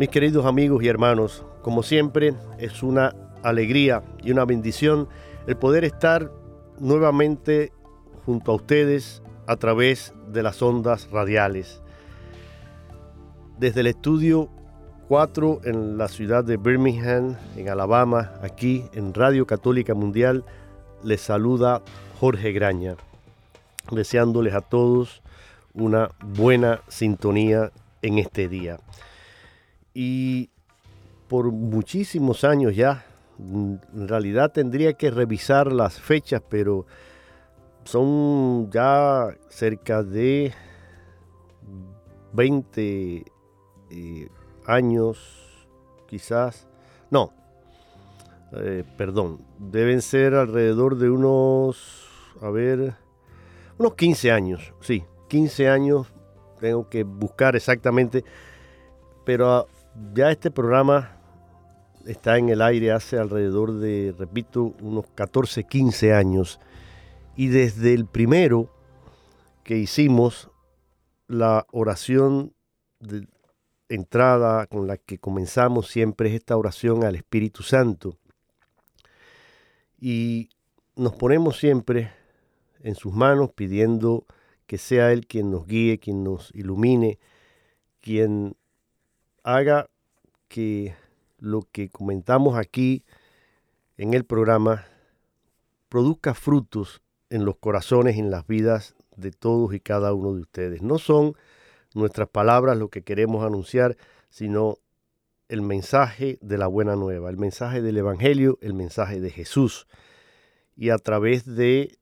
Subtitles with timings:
[0.00, 5.08] Mis queridos amigos y hermanos, como siempre es una alegría y una bendición
[5.46, 6.32] el poder estar
[6.78, 7.70] nuevamente
[8.24, 11.82] junto a ustedes a través de las ondas radiales.
[13.58, 14.48] Desde el estudio
[15.08, 20.46] 4 en la ciudad de Birmingham, en Alabama, aquí en Radio Católica Mundial,
[21.02, 21.82] les saluda
[22.18, 22.96] Jorge Graña,
[23.90, 25.22] deseándoles a todos
[25.74, 27.72] una buena sintonía
[28.02, 28.78] en este día.
[29.94, 30.50] Y
[31.28, 33.04] por muchísimos años ya,
[33.38, 36.86] en realidad tendría que revisar las fechas, pero
[37.84, 40.52] son ya cerca de
[42.32, 43.24] 20
[43.90, 44.28] eh,
[44.66, 45.66] años,
[46.06, 46.68] quizás,
[47.10, 47.32] no,
[48.52, 52.08] eh, perdón, deben ser alrededor de unos,
[52.40, 52.94] a ver,
[53.78, 56.12] unos 15 años, sí, 15 años,
[56.60, 58.24] tengo que buscar exactamente,
[59.24, 59.66] pero
[60.14, 61.20] ya este programa
[62.06, 66.60] está en el aire hace alrededor de, repito, unos 14, 15 años.
[67.36, 68.68] Y desde el primero
[69.62, 70.50] que hicimos,
[71.26, 72.54] la oración
[72.98, 73.26] de
[73.88, 78.16] entrada con la que comenzamos siempre es esta oración al Espíritu Santo.
[80.00, 80.48] Y
[80.96, 82.10] nos ponemos siempre
[82.82, 84.24] en sus manos pidiendo
[84.66, 87.18] que sea Él quien nos guíe, quien nos ilumine,
[88.00, 88.56] quien
[89.42, 89.86] haga
[90.48, 90.94] que
[91.38, 93.04] lo que comentamos aquí
[93.96, 94.86] en el programa
[95.88, 100.40] produzca frutos en los corazones y en las vidas de todos y cada uno de
[100.40, 100.82] ustedes.
[100.82, 101.34] No son
[101.94, 103.96] nuestras palabras lo que queremos anunciar,
[104.30, 104.78] sino
[105.50, 109.88] el mensaje de la buena nueva, el mensaje del Evangelio, el mensaje de Jesús.
[110.76, 111.98] Y a través de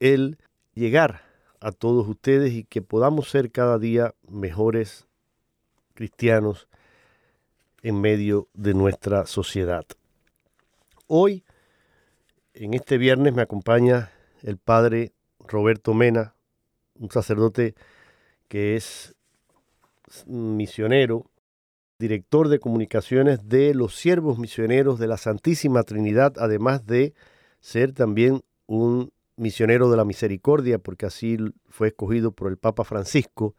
[0.00, 0.36] él
[0.74, 1.22] llegar
[1.60, 5.06] a todos ustedes y que podamos ser cada día mejores
[5.94, 6.66] cristianos
[7.82, 9.86] en medio de nuestra sociedad.
[11.06, 11.44] Hoy,
[12.52, 14.10] en este viernes, me acompaña
[14.42, 16.34] el padre Roberto Mena,
[16.96, 17.76] un sacerdote
[18.48, 19.14] que es
[20.26, 21.30] misionero,
[22.00, 27.12] director de comunicaciones de los siervos misioneros de la Santísima Trinidad, además de
[27.60, 31.36] ser también un misionero de la misericordia, porque así
[31.68, 33.54] fue escogido por el Papa Francisco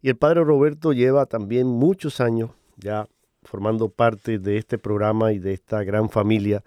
[0.00, 3.06] y el padre Roberto lleva también muchos años ya
[3.42, 6.64] formando parte de este programa y de esta gran familia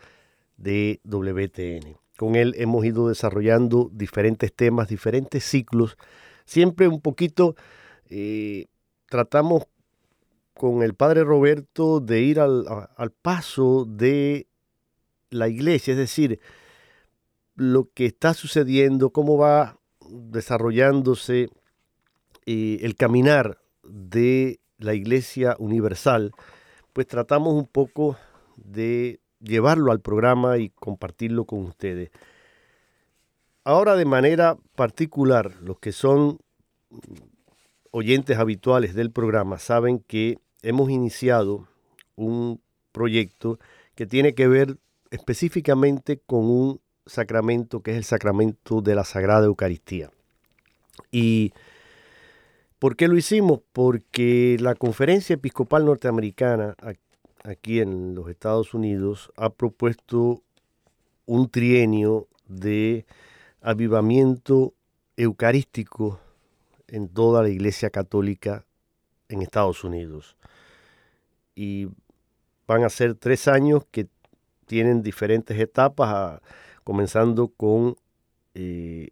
[0.57, 1.97] de WTN.
[2.17, 5.97] Con él hemos ido desarrollando diferentes temas, diferentes ciclos.
[6.45, 7.55] Siempre un poquito
[8.09, 8.67] eh,
[9.09, 9.63] tratamos
[10.63, 14.47] con el padre Roberto de ir al, paso de
[15.29, 16.39] la iglesia, es decir,
[17.53, 19.77] lo que está sucediendo, cómo va
[20.09, 21.49] desarrollándose
[22.45, 26.31] el caminar de la Iglesia Universal,
[26.93, 28.15] pues tratamos un poco
[28.55, 32.09] de llevarlo al programa y compartirlo con ustedes.
[33.65, 36.39] Ahora de manera particular, los que son
[37.91, 41.67] oyentes habituales del programa saben que hemos iniciado
[42.15, 42.59] un
[42.91, 43.59] proyecto
[43.95, 44.77] que tiene que ver
[45.11, 50.09] específicamente con un sacramento que es el sacramento de la Sagrada Eucaristía.
[51.11, 51.53] ¿Y
[52.79, 53.59] por qué lo hicimos?
[53.71, 56.75] Porque la Conferencia Episcopal Norteamericana
[57.43, 60.41] aquí en los Estados Unidos ha propuesto
[61.25, 63.05] un trienio de
[63.61, 64.73] avivamiento
[65.17, 66.19] eucarístico
[66.87, 68.65] en toda la Iglesia Católica
[69.29, 70.35] en Estados Unidos.
[71.55, 71.87] Y
[72.67, 74.07] van a ser tres años que
[74.65, 76.41] tienen diferentes etapas,
[76.83, 77.95] comenzando con
[78.55, 79.09] eh,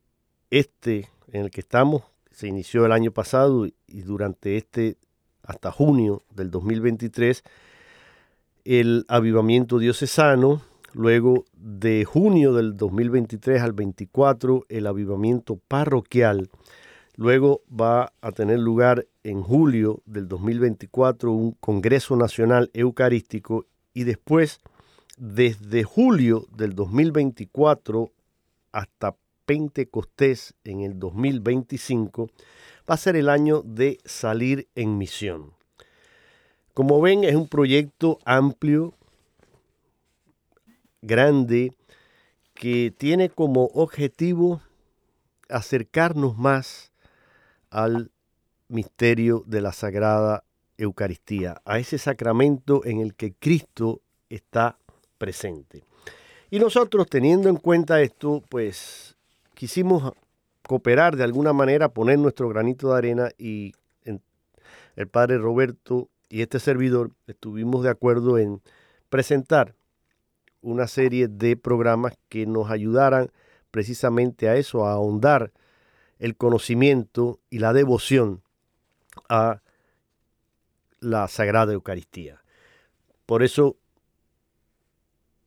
[0.50, 4.98] este en el que estamos, se inició el año pasado y durante este
[5.44, 7.44] hasta junio del 2023,
[8.64, 10.62] el avivamiento diocesano,
[10.94, 16.50] luego de junio del 2023 al 24, el avivamiento parroquial,
[17.16, 24.60] luego va a tener lugar en julio del 2024 un Congreso Nacional Eucarístico y después,
[25.18, 28.12] desde julio del 2024
[28.72, 29.16] hasta
[29.46, 32.30] Pentecostés en el 2025,
[32.90, 35.54] va a ser el año de salir en misión.
[36.74, 38.94] Como ven, es un proyecto amplio,
[41.02, 41.74] grande,
[42.54, 44.62] que tiene como objetivo
[45.50, 46.92] acercarnos más
[47.70, 48.12] al
[48.72, 50.44] misterio de la Sagrada
[50.78, 54.78] Eucaristía, a ese sacramento en el que Cristo está
[55.18, 55.84] presente.
[56.50, 59.16] Y nosotros, teniendo en cuenta esto, pues
[59.54, 60.14] quisimos
[60.68, 63.74] cooperar de alguna manera, poner nuestro granito de arena y
[64.96, 68.62] el padre Roberto y este servidor estuvimos de acuerdo en
[69.10, 69.76] presentar
[70.62, 73.32] una serie de programas que nos ayudaran
[73.72, 75.52] precisamente a eso, a ahondar
[76.20, 78.42] el conocimiento y la devoción
[79.30, 79.62] a
[81.00, 82.42] la Sagrada Eucaristía.
[83.26, 83.78] Por eso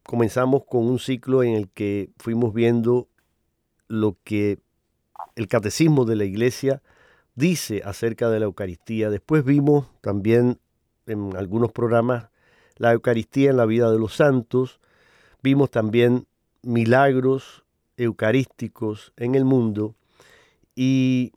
[0.03, 3.09] comenzamos con un ciclo en el que fuimos viendo
[3.89, 4.59] lo que
[5.37, 6.83] el catecismo de la iglesia
[7.35, 9.11] dice acerca de la Eucaristía.
[9.11, 10.59] Después vimos también
[11.07, 12.29] en algunos programas
[12.77, 14.81] la Eucaristía en la vida de los santos.
[15.43, 16.27] Vimos también
[16.63, 17.65] milagros
[17.97, 19.95] eucarísticos en el mundo.
[20.75, 21.33] Y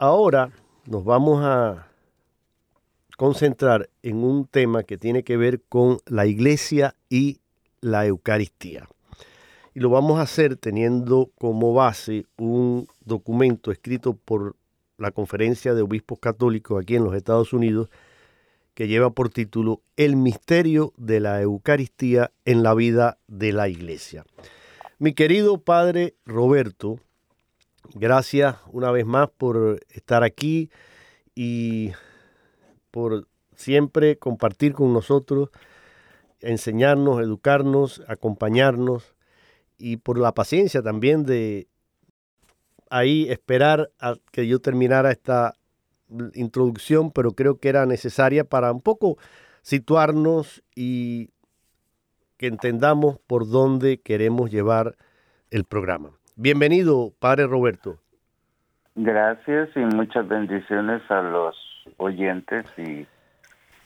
[0.00, 0.50] ahora
[0.86, 1.86] nos vamos a
[3.18, 7.40] concentrar en un tema que tiene que ver con la iglesia y
[7.82, 8.88] la Eucaristía.
[9.74, 14.56] Y lo vamos a hacer teniendo como base un documento escrito por
[14.96, 17.90] la Conferencia de Obispos Católicos aquí en los Estados Unidos,
[18.72, 24.24] que lleva por título El misterio de la Eucaristía en la vida de la Iglesia.
[24.98, 27.00] Mi querido Padre Roberto,
[27.94, 30.70] gracias una vez más por estar aquí
[31.34, 31.92] y
[32.90, 35.50] por siempre compartir con nosotros,
[36.40, 39.14] enseñarnos, educarnos, acompañarnos
[39.78, 41.68] y por la paciencia también de
[42.90, 45.54] ahí esperar a que yo terminara esta
[46.34, 49.16] introducción, pero creo que era necesaria para un poco
[49.62, 51.30] situarnos y
[52.36, 54.96] que entendamos por dónde queremos llevar
[55.50, 56.19] el programa.
[56.36, 57.98] Bienvenido, Padre Roberto.
[58.94, 61.56] Gracias y muchas bendiciones a los
[61.96, 63.06] oyentes y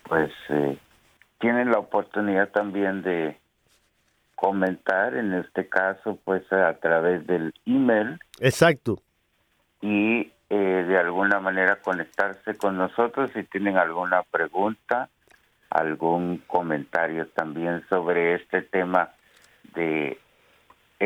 [0.08, 0.78] pues eh,
[1.38, 3.36] tienen la oportunidad también de
[4.34, 8.18] comentar, en este caso, pues a través del email.
[8.40, 9.00] Exacto.
[9.80, 15.08] Y eh, de alguna manera conectarse con nosotros si tienen alguna pregunta,
[15.70, 19.10] algún comentario también sobre este tema
[19.74, 20.18] de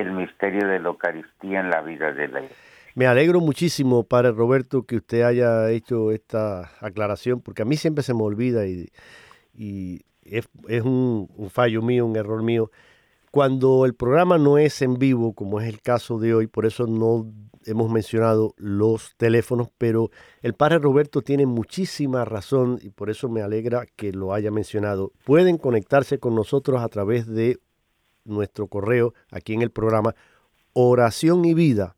[0.01, 2.57] el misterio de la Eucaristía en la vida de la iglesia.
[2.95, 8.03] Me alegro muchísimo, Padre Roberto, que usted haya hecho esta aclaración, porque a mí siempre
[8.03, 8.91] se me olvida y,
[10.25, 12.71] es un, un, fallo mío, un error mío,
[13.31, 16.87] cuando el programa no es en vivo, como es el caso de hoy, por eso
[16.87, 17.27] no
[17.67, 20.11] hemos mencionado los teléfonos, pero
[20.43, 25.13] el padre Roberto tiene muchísima razón y por eso me alegra que lo haya mencionado.
[25.25, 27.59] Pueden conectarse con nosotros a través de
[28.29, 30.15] nuestro correo aquí en el programa
[30.73, 31.97] oración y vida,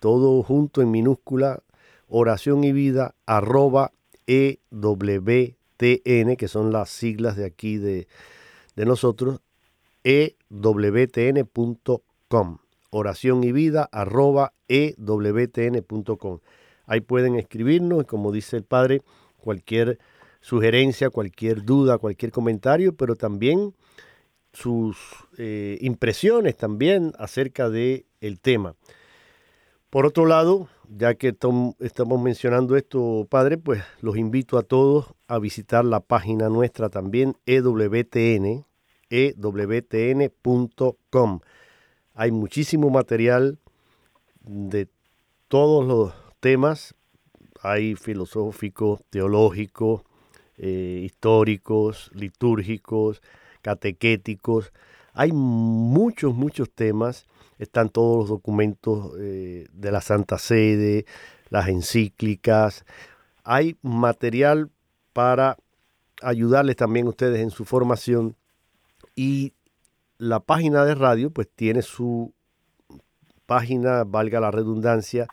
[0.00, 1.62] todo junto en minúscula,
[2.08, 3.92] oración y vida arroba
[4.26, 5.56] EWTN,
[6.36, 8.08] que son las siglas de aquí de,
[8.74, 9.40] de nosotros,
[10.02, 10.88] ewtn.com.
[12.90, 16.38] Oración y vida arroba ewtn.com.
[16.86, 19.02] Ahí pueden escribirnos, como dice el Padre,
[19.38, 19.98] cualquier
[20.40, 23.74] sugerencia, cualquier duda, cualquier comentario, pero también
[24.56, 24.96] sus
[25.36, 28.74] eh, impresiones también acerca de el tema.
[29.90, 35.38] Por otro lado, ya que estamos mencionando esto, Padre, pues los invito a todos a
[35.38, 38.64] visitar la página nuestra también, EWTN,
[39.10, 40.20] ewtn.com.
[42.14, 43.58] Hay muchísimo material
[44.40, 44.88] de
[45.48, 46.94] todos los temas.
[47.62, 50.02] Hay filosóficos, teológicos,
[50.56, 53.20] eh, históricos, litúrgicos,
[53.66, 54.72] catequéticos.
[55.12, 57.26] Hay muchos, muchos temas.
[57.58, 61.04] Están todos los documentos eh, de la Santa Sede,
[61.50, 62.84] las encíclicas.
[63.42, 64.70] Hay material
[65.12, 65.56] para
[66.22, 68.36] ayudarles también a ustedes en su formación
[69.16, 69.52] y
[70.18, 72.32] la página de radio pues tiene su
[73.46, 75.26] página, valga la redundancia,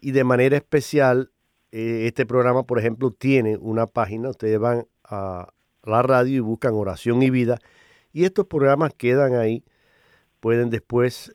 [0.00, 1.30] y de manera especial
[1.70, 5.53] eh, este programa, por ejemplo, tiene una página, ustedes van a
[5.84, 7.58] la radio y buscan oración y vida,
[8.12, 9.64] y estos programas quedan ahí,
[10.40, 11.32] pueden después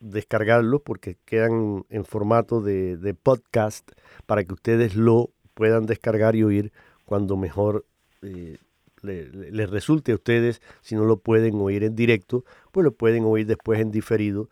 [0.00, 3.90] descargarlos porque quedan en formato de, podcast
[4.26, 6.72] para que ustedes lo puedan descargar y oír
[7.04, 7.84] cuando mejor
[8.22, 8.58] eh,
[9.02, 13.46] les resulte a ustedes, si no lo pueden oír en directo, pues lo pueden oír
[13.46, 14.48] después en diferido.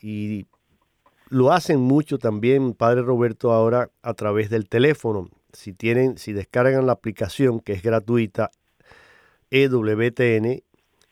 [0.00, 0.46] Y
[1.28, 5.28] lo hacen mucho también, Padre Roberto, ahora a través del teléfono.
[5.54, 8.50] Si tienen, si descargan la aplicación que es gratuita,
[9.50, 10.62] EWTN,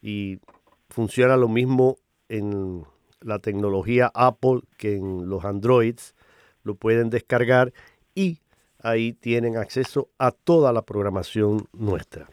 [0.03, 0.41] y
[0.89, 1.97] funciona lo mismo
[2.29, 2.85] en
[3.21, 6.15] la tecnología Apple que en los Androids,
[6.65, 7.73] lo pueden descargar
[8.15, 8.41] y
[8.81, 12.29] ahí tienen acceso a toda la programación nuestra.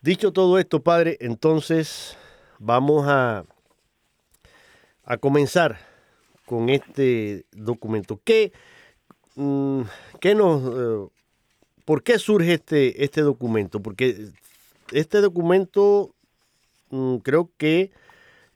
[0.00, 2.16] Dicho todo esto, Padre, entonces
[2.58, 3.44] vamos a,
[5.04, 5.78] a comenzar
[6.46, 8.20] con este documento.
[8.24, 8.77] ¿Qué, mm,
[10.20, 11.08] qué nos, eh,
[11.84, 13.80] ¿Por qué surge este, este documento?
[13.80, 14.28] Porque
[14.92, 16.14] este documento
[16.90, 17.92] mm, creo que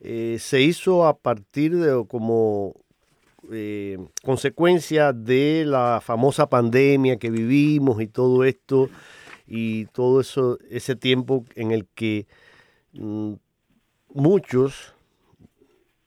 [0.01, 2.75] eh, se hizo a partir de como
[3.51, 8.91] eh, consecuencia de la famosa pandemia que vivimos y todo esto
[9.47, 12.27] y todo eso, ese tiempo en el que
[12.93, 13.33] mm,
[14.13, 14.95] muchos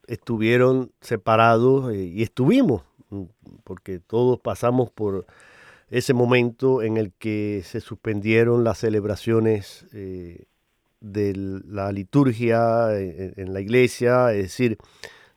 [0.08, 2.95] estuvieron separados y estuvimos, mm,
[3.64, 5.26] porque todos pasamos por
[5.90, 10.46] ese momento en el que se suspendieron las celebraciones eh,
[11.00, 11.34] de
[11.68, 14.78] la liturgia en, la iglesia, es decir,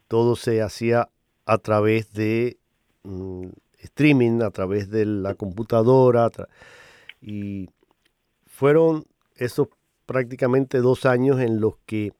[0.06, 1.10] todo se hacía
[1.44, 2.58] a través de
[3.02, 3.48] mm,
[3.80, 6.30] streaming, a través de la computadora,
[7.20, 7.68] y
[8.46, 9.04] fueron
[9.36, 9.68] esos
[10.06, 12.12] prácticamente dos años en los que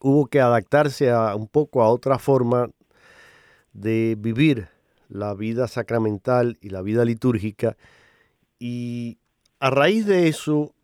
[0.00, 2.70] hubo que adaptarse a un poco a otra forma
[3.80, 4.68] de vivir
[5.08, 7.76] la vida sacramental y la vida litúrgica
[8.58, 9.18] y
[9.60, 10.74] a raíz de eso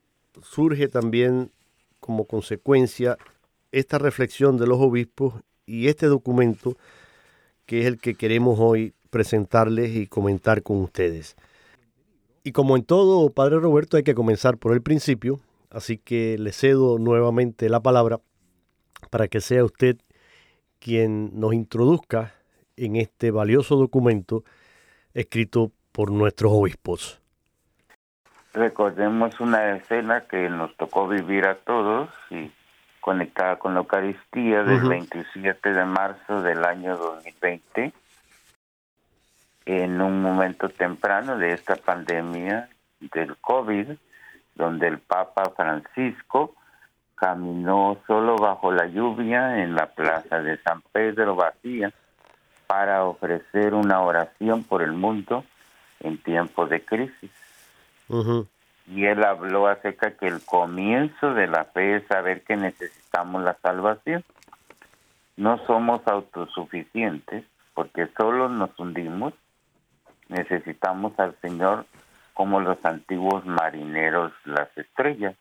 [0.42, 1.50] surge también
[2.00, 3.16] como consecuencia
[3.72, 5.34] esta reflexión de los obispos
[5.66, 6.76] y este documento
[7.66, 11.36] que es el que queremos hoy presentarles y comentar con ustedes.
[12.42, 16.52] Y como en todo, Padre Roberto, hay que comenzar por el principio, así que le
[16.52, 18.20] cedo nuevamente la palabra
[19.10, 19.96] para que sea usted
[20.78, 22.34] quien nos introduzca
[22.76, 24.44] en este valioso documento
[25.12, 27.20] escrito por nuestros obispos.
[28.52, 32.50] Recordemos una escena que nos tocó vivir a todos y
[33.00, 37.92] conectada con la Eucaristía del 27 de marzo del año 2020
[39.66, 42.68] en un momento temprano de esta pandemia
[43.00, 43.88] del COVID,
[44.54, 46.54] donde el Papa Francisco
[47.14, 51.92] caminó solo bajo la lluvia en la plaza de San Pedro vacía
[52.66, 55.44] para ofrecer una oración por el mundo
[56.00, 57.30] en tiempos de crisis.
[58.86, 63.56] Y él habló acerca que el comienzo de la fe es saber que necesitamos la
[63.62, 64.24] salvación.
[65.36, 67.44] No somos autosuficientes
[67.74, 69.34] porque solo nos hundimos
[70.28, 71.86] necesitamos al Señor
[72.32, 75.36] como los antiguos marineros las estrellas.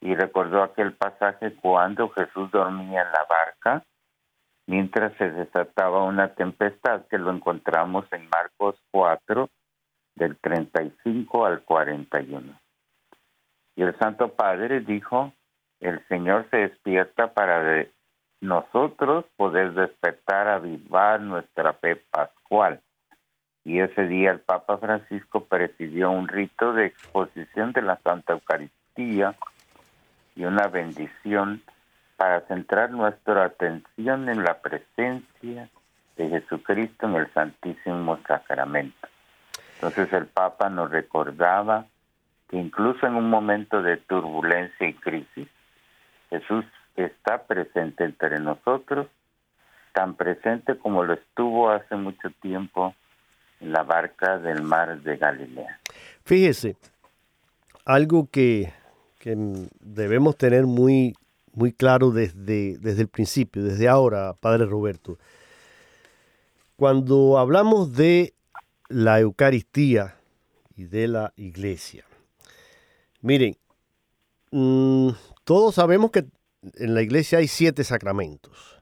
[0.00, 3.84] Y recordó aquel pasaje cuando Jesús dormía en la barca
[4.68, 9.48] mientras se desataba una tempestad que lo encontramos en Marcos 4
[10.14, 12.60] del 35 al 41.
[13.76, 15.32] Y el Santo Padre dijo,
[15.80, 17.90] el Señor se despierta para de
[18.42, 22.80] nosotros poder despertar, avivar nuestra fe pascual
[23.64, 29.34] y ese día el Papa Francisco presidió un rito de exposición de la Santa Eucaristía
[30.36, 31.62] y una bendición
[32.18, 35.70] para centrar nuestra atención en la presencia
[36.16, 39.08] de Jesucristo en el Santísimo Sacramento.
[39.76, 41.86] Entonces el Papa nos recordaba
[42.50, 45.48] que incluso en un momento de turbulencia y crisis,
[46.28, 49.06] Jesús está presente entre nosotros,
[49.94, 52.94] tan presente como lo estuvo hace mucho tiempo
[53.60, 55.78] la barca del mar de Galilea.
[56.24, 56.76] Fíjese,
[57.86, 58.72] algo que
[59.18, 59.36] que
[59.80, 61.14] debemos tener muy,
[61.54, 65.18] muy claro desde, desde el principio, desde ahora, Padre Roberto.
[66.76, 68.34] Cuando hablamos de
[68.88, 70.16] la Eucaristía
[70.76, 72.04] y de la iglesia,
[73.20, 73.56] miren,
[74.50, 75.10] mm,
[75.44, 76.26] todos sabemos que
[76.74, 78.80] en la iglesia hay siete sacramentos,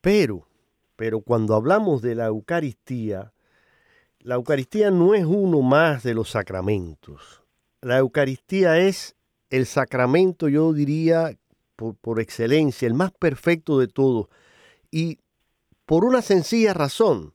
[0.00, 0.46] pero,
[0.94, 3.32] pero cuando hablamos de la Eucaristía,
[4.20, 7.42] la Eucaristía no es uno más de los sacramentos.
[7.80, 9.14] La Eucaristía es
[9.50, 11.36] el sacramento, yo diría,
[11.76, 14.28] por, excelencia, el más perfecto de todos.
[14.90, 15.18] Y
[15.84, 17.34] por una sencilla razón,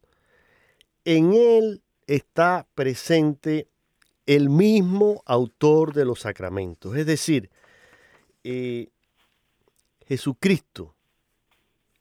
[1.05, 3.67] en él está presente
[4.25, 6.95] el mismo autor de los sacramentos.
[6.95, 7.49] Es decir,
[8.43, 8.89] eh,
[10.07, 10.95] Jesucristo,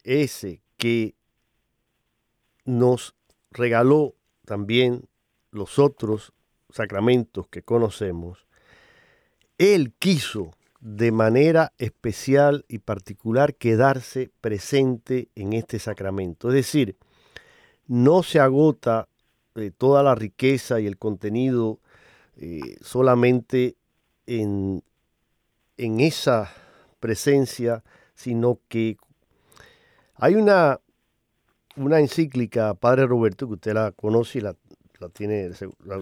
[0.03, 1.15] ese que
[2.65, 3.15] nos
[3.51, 5.09] regaló también
[5.51, 6.33] los otros
[6.71, 8.47] sacramentos que conocemos,
[9.59, 16.49] Él quiso de manera especial y particular quedarse presente en este sacramento.
[16.49, 16.97] Es decir,
[17.87, 19.09] no se agota
[19.57, 21.81] eh, toda la riqueza y el contenido
[22.37, 23.77] eh, solamente
[24.27, 24.83] en,
[25.77, 26.53] en esa
[26.99, 27.85] presencia,
[28.15, 28.97] sino que
[30.15, 30.81] hay una
[31.77, 34.55] una encíclica, Padre Roberto, que usted la conoce y la,
[35.13, 35.51] tiene,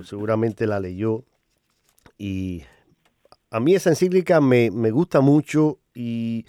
[0.04, 1.25] seguramente la leyó.
[2.16, 2.64] Y
[3.50, 6.44] a mí esa encíclica me, gusta mucho y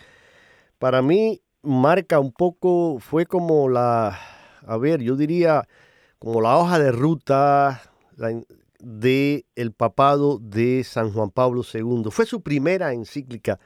[0.77, 4.19] para mí marca un poco, fue como la,
[4.65, 5.67] a ver, yo diría
[6.19, 7.81] como la hoja de ruta
[8.79, 12.03] de el papado de San Juan Pablo II.
[12.11, 13.59] Fue su primera encíclica,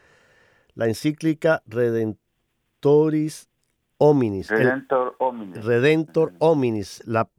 [0.76, 3.50] la encíclica Redentoris
[3.98, 4.50] Hominis.
[4.50, 5.64] Redentor Hominis.
[5.64, 7.30] Redentor Hominis, la,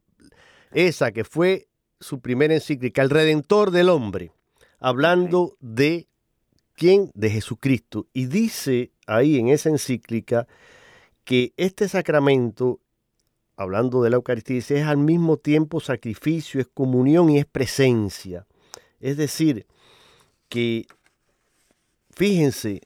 [0.71, 1.67] esa que fue
[1.99, 4.31] su primera encíclica, el Redentor del hombre,
[4.79, 6.07] hablando de
[6.73, 8.07] quién, de Jesucristo.
[8.13, 10.47] Y dice ahí en esa encíclica
[11.23, 12.79] que este sacramento,
[13.57, 18.45] hablando de la Eucaristía, es al mismo tiempo sacrificio, es comunión y es presencia.
[18.99, 19.65] Es decir,
[20.49, 20.87] que
[22.15, 22.81] fíjense,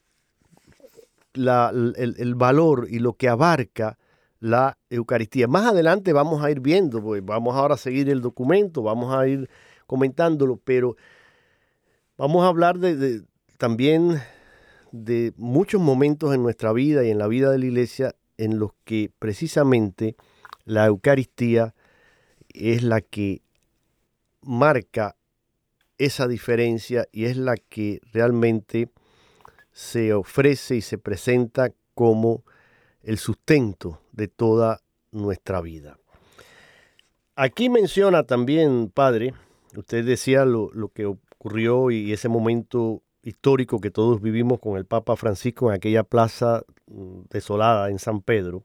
[1.33, 3.97] el, valor y lo que abarca
[4.39, 5.47] la Eucaristía.
[5.47, 9.27] Más adelante vamos a ir viendo, pues vamos ahora a seguir el documento, vamos a
[9.27, 9.49] ir
[9.85, 10.95] comentándolo, pero
[12.19, 13.23] vamos a hablar de,
[13.57, 14.21] también
[14.91, 18.71] de muchos momentos en nuestra vida y en la vida de la iglesia en los
[18.83, 20.17] que precisamente
[20.65, 21.73] la Eucaristía
[22.49, 23.41] es la que
[24.41, 25.15] marca
[25.97, 28.89] esa diferencia y es la que realmente
[29.71, 32.43] se ofrece y se presenta como
[33.01, 35.97] el sustento de toda nuestra vida.
[37.35, 39.33] Aquí menciona también, padre,
[39.75, 41.05] usted decía lo, que
[41.39, 46.63] ocurrió y ese momento histórico que todos vivimos con el Papa Francisco en aquella plaza
[46.87, 48.63] mm, desolada en San Pedro.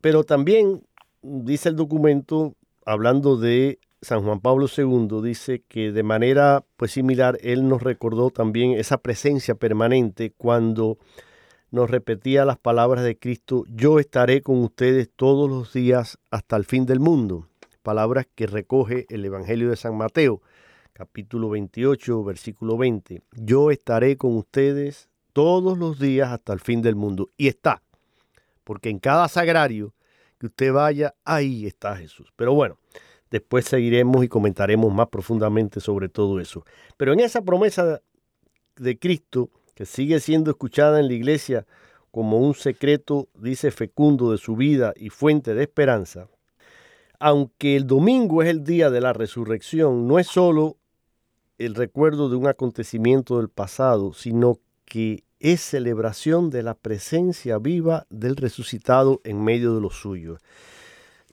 [0.00, 0.82] pero también
[1.22, 2.54] dice el documento,
[2.86, 8.30] hablando de San Juan Pablo II dice que de manera pues similar él nos recordó
[8.30, 10.98] también esa presencia permanente cuando
[11.70, 16.64] nos repetía las palabras de Cristo, yo estaré con ustedes todos los días hasta el
[16.64, 17.47] fin del mundo.
[17.88, 20.42] Palabras que recoge el Evangelio de San Mateo,
[20.92, 23.22] capítulo 28, versículo 20.
[23.32, 27.30] Yo estaré con ustedes todos los días hasta el fin del mundo.
[27.38, 27.80] Y está,
[28.62, 29.94] porque en cada sagrario
[30.36, 32.30] que usted vaya, ahí está Jesús.
[32.36, 32.76] Pero bueno,
[33.30, 36.66] Después seguiremos y comentaremos más profundamente sobre todo eso.
[36.98, 38.02] Pero en esa promesa
[38.76, 41.66] de Cristo, que sigue siendo escuchada en la iglesia
[42.10, 46.28] como un secreto, dice fecundo de su vida y fuente de esperanza,
[47.18, 50.76] aunque el domingo es el día de la resurrección, no es solo
[51.58, 58.06] el recuerdo de un acontecimiento del pasado, sino que es celebración de la presencia viva
[58.10, 60.40] del resucitado en medio de los suyos.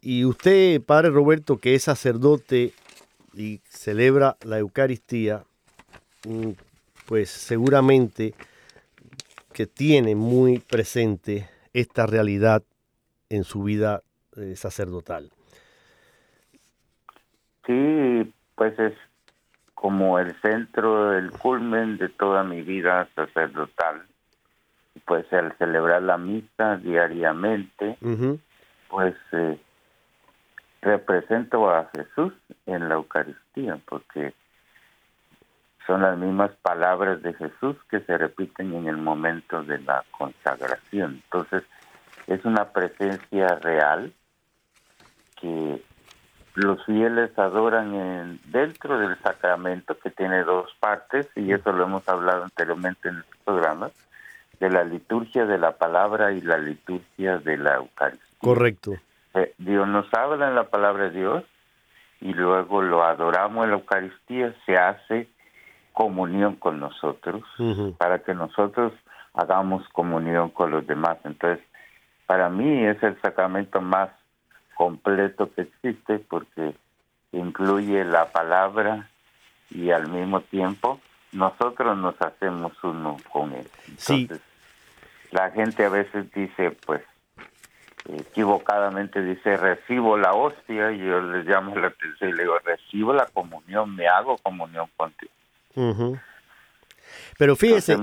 [0.01, 2.73] Y usted, Padre Roberto, que es sacerdote
[3.33, 5.43] y celebra la Eucaristía,
[6.27, 6.51] mm,
[7.07, 8.33] pues seguramente
[9.53, 12.63] que tiene muy presente esta realidad
[13.29, 14.03] en su vida
[14.35, 15.31] eh, sacerdotal.
[17.65, 18.93] Sí, pues es
[19.73, 24.03] como el centro, el culmen de toda mi vida sacerdotal.
[25.05, 27.97] Pues al celebrar la misa diariamente,
[28.89, 29.59] pues eh,
[30.81, 32.33] represento a Jesús
[32.65, 34.33] en la Eucaristía, porque
[35.85, 41.21] son las mismas palabras de Jesús que se repiten en el momento de la consagración.
[41.25, 41.63] Entonces,
[42.27, 44.13] es una presencia real
[45.39, 45.83] que
[46.55, 52.07] los fieles adoran en, dentro del sacramento que tiene dos partes y eso lo hemos
[52.07, 53.91] hablado anteriormente en el programa
[54.59, 58.39] de la liturgia de la palabra y la liturgia de la Eucaristía.
[58.39, 58.93] Correcto.
[59.33, 61.43] Eh, Dios nos habla en la palabra de Dios
[62.21, 65.27] y luego lo adoramos en la Eucaristía, se hace
[65.91, 67.43] comunión con nosotros
[67.97, 68.93] para que nosotros
[69.33, 71.17] hagamos comunión con los demás.
[71.23, 71.65] Entonces,
[72.25, 74.09] para mí es el sacramento más
[74.75, 76.75] completo que existe porque
[77.31, 79.09] incluye la palabra
[79.71, 83.67] y al mismo tiempo nosotros nos hacemos uno con él.
[83.87, 84.41] Entonces,
[85.31, 87.01] la gente a veces dice, pues,
[88.09, 93.13] equivocadamente dice, recibo la hostia, y yo les llamo la atención y le digo, recibo
[93.13, 95.31] la comunión, me hago comunión contigo.
[97.37, 97.97] Pero fíjese,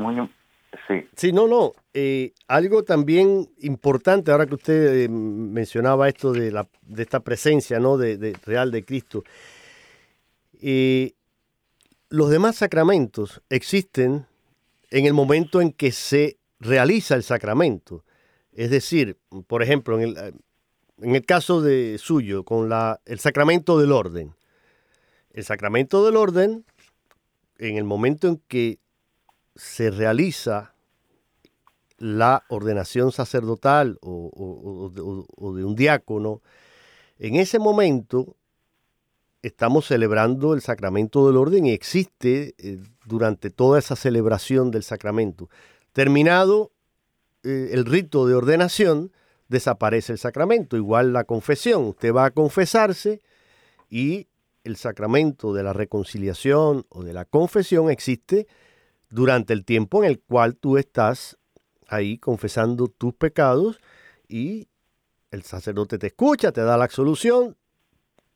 [0.88, 1.06] sí.
[1.16, 6.68] sí, no, no, eh, algo también importante, ahora que usted eh, mencionaba esto de, la,
[6.82, 7.96] de esta presencia ¿no?
[7.98, 9.24] de, real de Cristo,
[10.60, 11.12] eh,
[12.08, 14.26] los demás sacramentos existen
[14.90, 18.04] en el momento en que se realiza el sacramento.
[18.52, 20.34] Es decir, por ejemplo, en el,
[21.02, 24.34] en el caso de suyo, con la, el sacramento del orden.
[25.30, 26.64] El sacramento del orden,
[27.58, 28.78] en el momento en que
[29.54, 30.74] se realiza
[31.98, 36.42] la ordenación sacerdotal o, de un diácono,
[37.18, 38.36] en ese momento
[39.42, 45.48] estamos celebrando el sacramento del orden y existe eh, durante toda esa celebración del sacramento.
[45.92, 46.72] Terminado
[47.44, 49.12] eh, el rito de ordenación,
[49.48, 50.76] desaparece el sacramento.
[50.76, 53.20] Igual la confesión, usted va a confesarse
[53.88, 54.26] y
[54.64, 58.46] el sacramento de la reconciliación o de la confesión existe
[59.12, 61.38] durante el tiempo en el cual tú estás
[61.86, 63.78] ahí confesando tus pecados
[64.26, 64.68] y
[65.30, 67.56] el sacerdote te escucha, te da la absolución,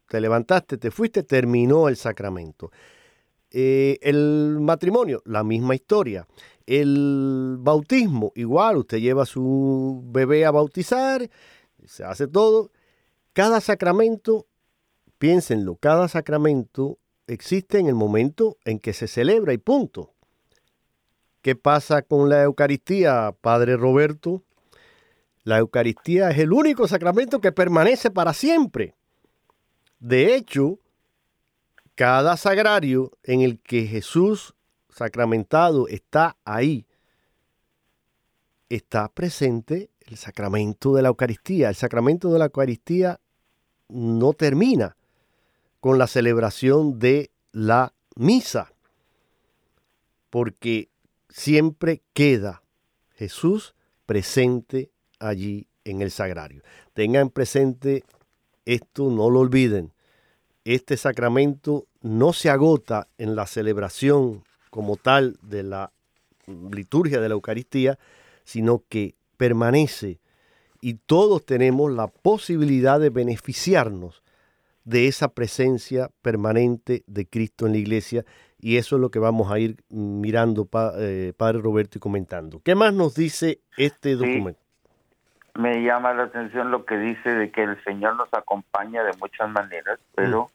[0.08, 2.70] te levantaste, te fuiste, terminó el sacramento.
[3.50, 6.26] Eh, el matrimonio, la misma historia.
[6.66, 11.30] El bautismo, igual, usted lleva a su bebé a bautizar,
[11.86, 12.70] se hace todo.
[13.32, 14.46] Cada sacramento,
[15.18, 20.15] piénsenlo, cada sacramento existe en el momento en que se celebra y punto.
[21.46, 24.42] ¿Qué pasa con la Eucaristía, Padre Roberto?
[25.44, 28.96] La Eucaristía es el único sacramento que permanece para siempre.
[30.00, 30.80] De hecho,
[31.94, 34.56] cada sagrario en el que Jesús
[34.88, 36.84] sacramentado está ahí,
[38.68, 41.68] está presente el sacramento de la Eucaristía.
[41.68, 43.20] El sacramento de la Eucaristía
[43.88, 44.96] no termina
[45.78, 48.72] con la celebración de la misa,
[50.28, 50.90] porque
[51.28, 52.62] siempre queda
[53.14, 53.74] Jesús
[54.06, 56.62] presente allí en el sagrario.
[56.94, 58.04] Tengan presente
[58.64, 59.92] esto no lo olviden.
[60.64, 65.92] Este sacramento no se agota en la celebración como tal de la
[66.46, 67.98] liturgia de la Eucaristía,
[68.44, 70.20] sino que permanece
[70.80, 74.22] y todos tenemos la posibilidad de beneficiarnos
[74.84, 78.24] de esa presencia permanente de Cristo en la iglesia
[78.58, 82.60] y eso es lo que vamos a ir mirando, eh, Padre Roberto, y comentando.
[82.64, 84.66] ¿Qué más nos dice este documento?
[85.56, 89.48] me llama la atención lo que dice de que el Señor nos acompaña de muchas
[89.50, 90.50] maneras, pero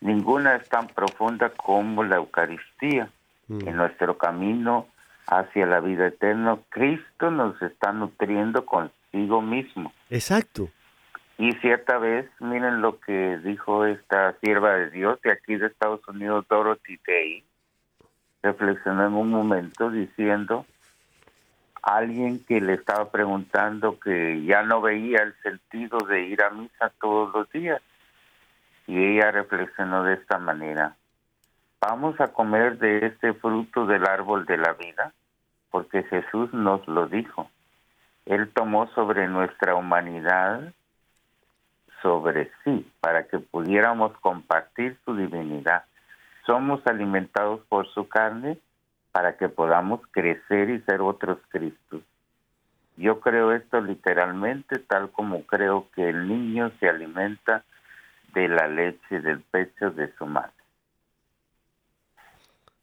[0.00, 0.06] mm.
[0.06, 3.10] ninguna es tan profunda como la Eucaristía.
[3.48, 3.68] Mm.
[3.68, 4.86] En nuestro camino
[5.26, 9.92] hacia la vida eterna, Cristo nos está nutriendo consigo mismo.
[10.10, 10.68] Exacto.
[11.38, 16.06] Y cierta vez, miren lo que dijo esta sierva de Dios de aquí de Estados
[16.08, 17.44] Unidos, Dorothy Day,
[18.42, 20.64] reflexionó en un momento diciendo,
[21.86, 26.92] alguien que le estaba preguntando que ya no veía el sentido de ir a misa
[27.00, 27.80] todos los días.
[28.88, 30.96] Y ella reflexionó de esta manera,
[31.80, 35.12] vamos a comer de este fruto del árbol de la vida,
[35.70, 37.50] porque Jesús nos lo dijo.
[38.26, 40.72] Él tomó sobre nuestra humanidad,
[42.06, 45.84] sobre sí, para que pudiéramos compartir su divinidad.
[46.46, 48.58] Somos alimentados por su carne
[49.10, 52.02] para que podamos crecer y ser otros Cristos.
[52.96, 57.64] Yo creo esto literalmente tal como creo que el niño se alimenta
[58.34, 60.52] de la leche del pecho de su madre.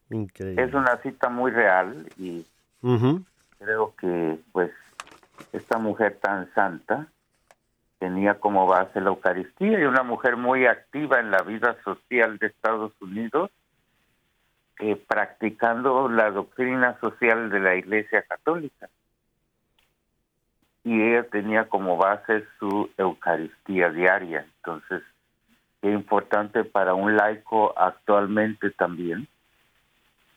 [0.09, 2.45] Es una cita muy real y
[3.57, 4.71] creo que pues
[5.53, 7.07] esta mujer tan santa
[8.03, 12.47] tenía como base la Eucaristía y una mujer muy activa en la vida social de
[12.47, 13.49] Estados Unidos
[14.79, 18.89] eh, practicando la doctrina social de la Iglesia Católica.
[20.83, 24.47] Y ella tenía como base su Eucaristía diaria.
[24.57, 25.01] Entonces,
[25.81, 29.29] es importante para un laico actualmente también,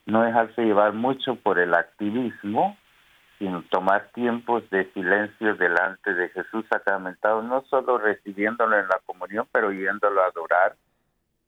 [0.04, 2.76] no dejarse llevar mucho por el activismo,
[3.38, 9.46] sino tomar tiempos de silencio delante de Jesús sacramentado, no solo recibiéndolo en la comunión,
[9.52, 10.76] pero yéndolo a adorar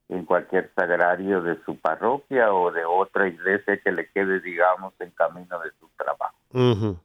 [0.09, 5.11] en cualquier sagrario de su parroquia o de otra iglesia que le quede, digamos, en
[5.11, 7.01] camino de su trabajo.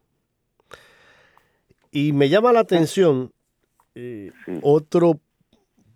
[1.90, 3.30] Y me llama la atención
[3.94, 5.20] eh, otro,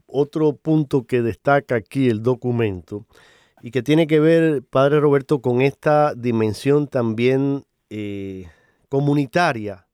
[0.06, 3.06] otro punto que destaca aquí el documento
[3.62, 8.48] y que tiene que ver, Padre Roberto, con esta dimensión también eh,
[8.88, 9.86] comunitaria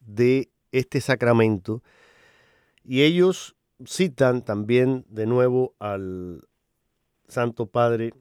[0.00, 1.82] de este sacramento.
[2.84, 6.46] Y ellos citan también de nuevo al
[7.28, 8.12] Santo Padre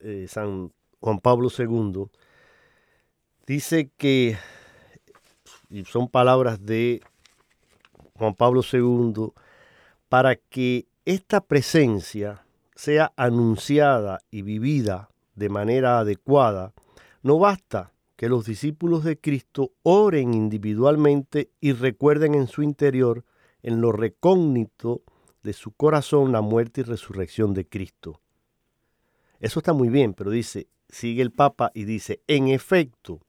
[0.00, 2.06] eh, San Juan Pablo II.
[3.46, 4.36] Dice que,
[5.68, 7.00] y son palabras de
[8.14, 9.32] Juan Pablo II,
[10.08, 16.72] para que esta presencia sea anunciada y vivida de manera adecuada,
[17.22, 23.24] no basta que los discípulos de Cristo oren individualmente y recuerden en su interior,
[23.62, 25.02] en lo recógnito
[25.42, 28.20] de su corazón, la muerte y resurrección de Cristo.
[29.38, 33.20] Eso está muy bien, pero dice, sigue el Papa y dice, en efecto,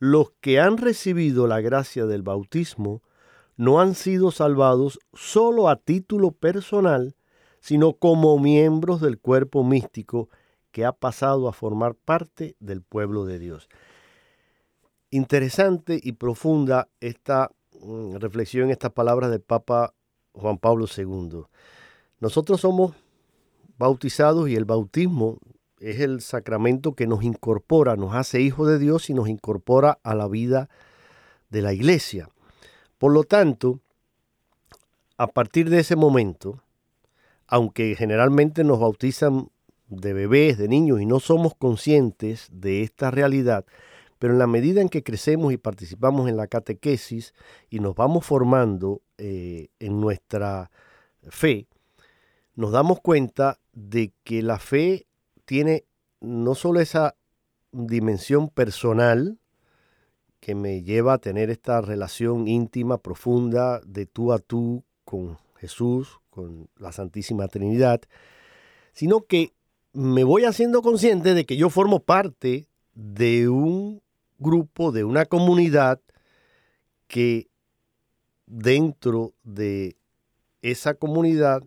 [0.00, 3.02] los que han recibido la gracia del bautismo
[3.56, 7.14] no han sido salvados solo a título personal,
[7.60, 10.30] sino como miembros del cuerpo místico
[10.72, 13.68] que ha pasado a formar parte del pueblo de Dios
[15.10, 19.94] interesante y profunda esta mm, reflexión, estas palabras del Papa
[20.32, 21.42] Juan Pablo II.
[22.20, 22.94] Nosotros somos
[23.78, 25.38] bautizados y el bautismo
[25.80, 30.14] es el sacramento que nos incorpora, nos hace hijos de Dios y nos incorpora a
[30.14, 30.68] la vida
[31.48, 32.28] de la iglesia.
[32.98, 33.80] Por lo tanto,
[35.16, 36.62] a partir de ese momento,
[37.46, 39.50] aunque generalmente nos bautizan
[39.88, 43.64] de bebés, de niños y no somos conscientes de esta realidad,
[44.20, 47.32] pero en la medida en que crecemos y participamos en la catequesis
[47.70, 50.70] y nos vamos formando eh, en nuestra
[51.22, 51.66] fe,
[52.54, 55.06] nos damos cuenta de que la fe
[55.46, 55.86] tiene
[56.20, 57.16] no solo esa
[57.72, 59.38] dimensión personal
[60.38, 66.20] que me lleva a tener esta relación íntima, profunda, de tú a tú con Jesús,
[66.28, 68.02] con la Santísima Trinidad,
[68.92, 69.54] sino que
[69.94, 74.02] me voy haciendo consciente de que yo formo parte de un
[74.40, 76.00] grupo, de una comunidad
[77.06, 77.48] que
[78.46, 79.96] dentro de
[80.62, 81.62] esa comunidad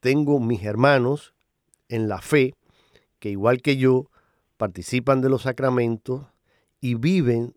[0.00, 1.34] tengo mis hermanos
[1.88, 2.54] en la fe,
[3.18, 4.10] que igual que yo
[4.56, 6.26] participan de los sacramentos
[6.80, 7.54] y viven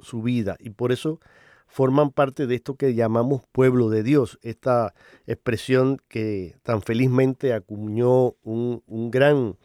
[0.00, 0.56] su vida.
[0.60, 1.20] Y por eso
[1.66, 4.94] forman parte de esto que llamamos pueblo de Dios, esta
[5.26, 9.56] expresión que tan felizmente acuñó un, gran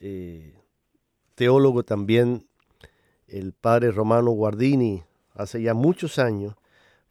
[0.00, 0.54] eh,
[1.34, 2.46] teólogo también
[3.28, 6.54] el padre Romano Guardini, hace ya muchos años,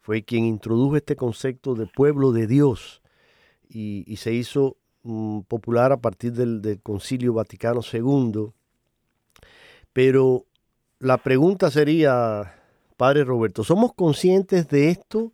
[0.00, 3.02] fue quien introdujo este concepto de pueblo de Dios
[3.68, 8.52] y, se hizo mm, popular a partir del, Concilio Vaticano II.
[9.92, 10.46] Pero
[10.98, 12.54] la pregunta sería,
[12.96, 15.32] Padre Roberto, ¿somos conscientes de esto?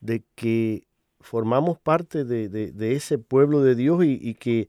[0.00, 0.86] De que
[1.20, 4.68] formamos parte de, ese pueblo de Dios y, que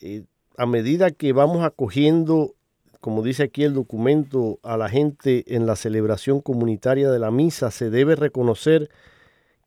[0.00, 0.24] eh,
[0.56, 2.54] a medida que vamos acogiendo
[3.00, 7.70] como dice aquí el documento, a la gente en la celebración comunitaria de la misa,
[7.70, 8.90] se debe reconocer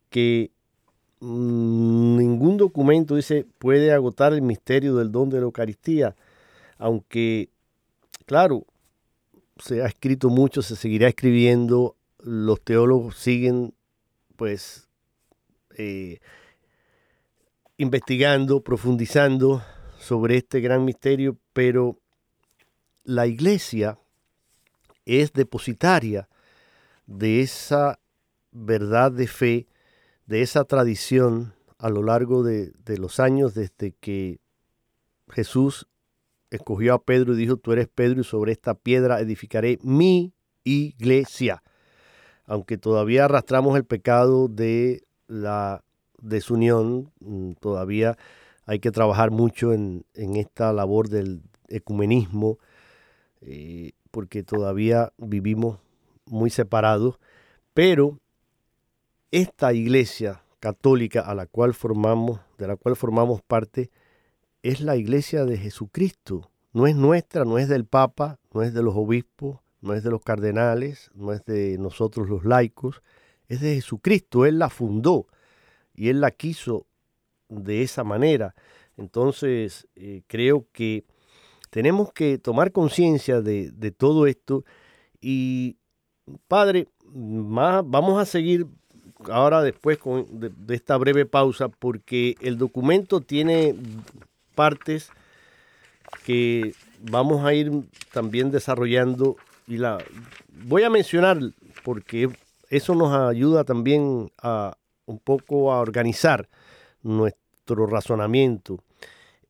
[0.09, 0.51] que
[1.21, 6.15] mm, ningún documento dice puede agotar el misterio del don de la Eucaristía,
[6.77, 7.49] aunque,
[8.25, 8.65] claro,
[9.57, 13.73] se ha escrito mucho, se seguirá escribiendo, los teólogos siguen,
[14.35, 14.89] pues,
[15.77, 16.19] eh,
[17.77, 19.63] investigando, profundizando
[19.99, 21.97] sobre este gran misterio, pero
[23.03, 23.99] la iglesia
[25.05, 26.29] es depositaria
[27.05, 27.99] de esa
[28.51, 29.67] verdad de fe,
[30.25, 34.39] de esa tradición a lo largo de, los años desde que
[35.29, 35.87] Jesús
[36.51, 40.33] escogió a Pedro y dijo, tú eres Pedro y sobre esta piedra edificaré mi
[40.63, 41.63] iglesia.
[42.45, 45.83] Aunque todavía arrastramos el pecado de la
[46.21, 48.17] desunión, mm, todavía
[48.65, 52.59] hay que trabajar mucho en, en esta labor del ecumenismo,
[53.41, 55.79] eh, porque todavía vivimos
[56.25, 57.19] muy separados,
[57.73, 58.19] pero
[59.31, 63.89] esta iglesia católica a la cual formamos, de la cual formamos parte,
[64.63, 66.51] es la iglesia de Jesucristo.
[66.73, 70.11] No es nuestra, no es del Papa, no es de los obispos, no es de
[70.11, 73.01] los cardenales, no es de nosotros los laicos,
[73.49, 74.45] es de Jesucristo.
[74.45, 75.27] Él la fundó
[75.93, 76.85] y Él la quiso
[77.49, 78.53] de esa manera.
[78.97, 81.05] Entonces, eh, creo que
[81.71, 84.63] tenemos que tomar conciencia de, todo esto
[85.19, 85.77] y,
[86.47, 88.67] Padre, más, vamos a seguir
[89.31, 93.73] ahora después con, de, esta breve pausa porque el documento tiene
[94.53, 95.09] partes
[96.25, 97.71] que vamos a ir
[98.11, 99.97] también desarrollando y la
[100.65, 101.39] voy a mencionar
[101.83, 102.29] porque
[102.69, 106.49] eso nos ayuda también a un poco a organizar
[107.01, 108.79] nuestro razonamiento.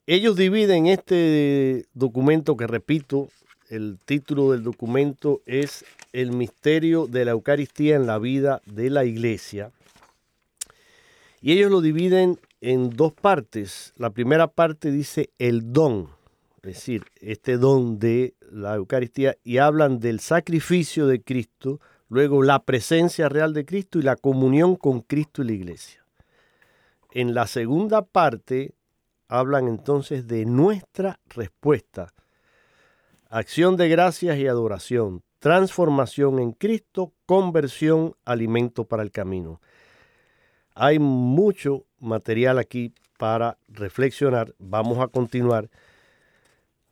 [0.08, 3.30] Ellos dividen este documento que repito,
[3.70, 9.06] el título del documento es El misterio de la Eucaristía en la vida de la
[9.06, 9.72] iglesia.
[11.40, 13.94] Y ellos lo dividen en dos partes.
[13.96, 16.10] La primera parte dice el don,
[16.58, 22.64] es decir, este don de la Eucaristía, y hablan del sacrificio de Cristo, luego la
[22.64, 26.04] presencia real de Cristo y la comunión con Cristo y la iglesia.
[27.12, 28.74] En la segunda parte
[29.32, 32.14] hablan entonces de nuestra respuesta,
[33.30, 39.62] acción de gracias y adoración, transformación en Cristo, conversión, alimento para el camino.
[40.76, 44.54] Hay mucho material aquí para reflexionar.
[44.60, 45.70] Vamos a continuar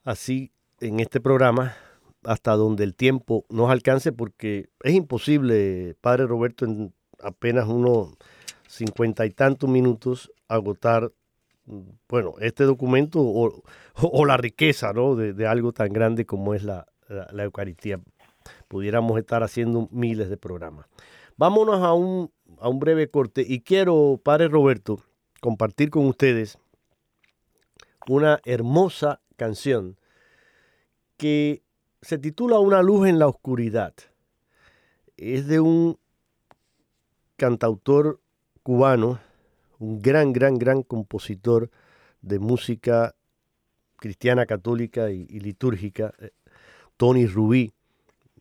[0.06, 1.75] así en este programa
[2.23, 8.13] hasta donde el tiempo nos alcance porque es imposible, Padre Roberto, en apenas unos
[8.65, 11.12] cincuenta y tantos minutos agotar,
[12.08, 15.15] bueno, este documento o, la riqueza ¿no?
[15.15, 16.86] de, algo tan grande como es la,
[17.38, 17.99] Eucaristía.
[18.67, 20.86] Pudiéramos estar haciendo miles de programas.
[21.38, 24.99] Vámonos a un breve corte y quiero, Padre Roberto,
[25.39, 26.58] compartir con ustedes
[28.08, 29.97] una hermosa canción
[31.17, 31.63] que
[32.01, 33.93] se titula Una luz en la oscuridad.
[35.17, 35.99] Es de un
[37.36, 38.19] cantautor
[38.63, 39.19] cubano,
[39.80, 41.70] un gran, gran, gran compositor
[42.22, 43.15] de música
[43.98, 46.32] cristiana, católica y, litúrgica, eh,
[46.98, 47.74] Tony Rubí,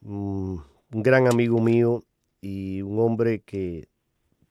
[0.03, 2.05] un gran amigo mío
[2.41, 3.89] y un hombre que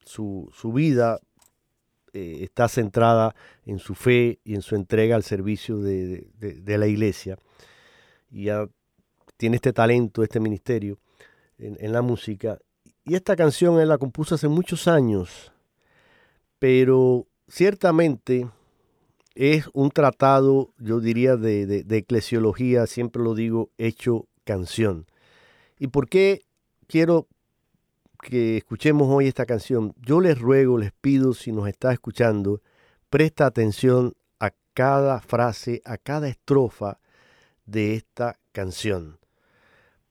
[0.08, 1.20] su, vida
[2.12, 3.34] eh, está centrada
[3.66, 6.26] en su fe y en su entrega al servicio de,
[6.64, 7.38] la iglesia.
[8.30, 8.66] Y ya
[9.36, 10.98] tiene este talento, este ministerio
[11.58, 12.58] en, la música.
[13.04, 15.52] Y esta canción él la compuso hace muchos años,
[16.58, 18.48] pero ciertamente
[19.34, 25.06] es un tratado, yo diría, de, de, eclesiología, siempre lo digo, hecho canción.
[25.78, 26.42] ¿Y por qué
[26.86, 27.28] quiero
[28.20, 29.94] que escuchemos hoy esta canción?
[30.00, 32.60] Yo les ruego, les pido, si nos está escuchando,
[33.10, 36.98] presta atención a cada frase, a cada estrofa
[37.64, 39.18] de esta canción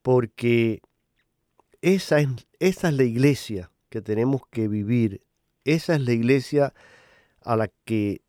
[0.08, 0.82] porque
[1.82, 2.30] esa es,
[2.60, 5.20] esa es la iglesia que tenemos que vivir,
[5.68, 6.74] esa es la iglesia
[7.44, 8.22] a la que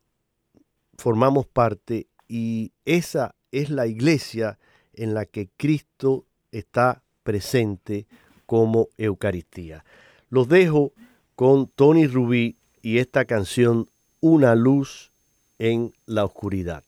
[0.97, 4.59] formamos parte y esa es la iglesia
[4.93, 8.07] en la que Cristo está presente
[8.45, 9.85] como Eucaristía.
[10.29, 10.91] Los dejo
[11.35, 15.13] con Tony Rubí y esta canción Una luz
[15.59, 16.83] en la oscuridad.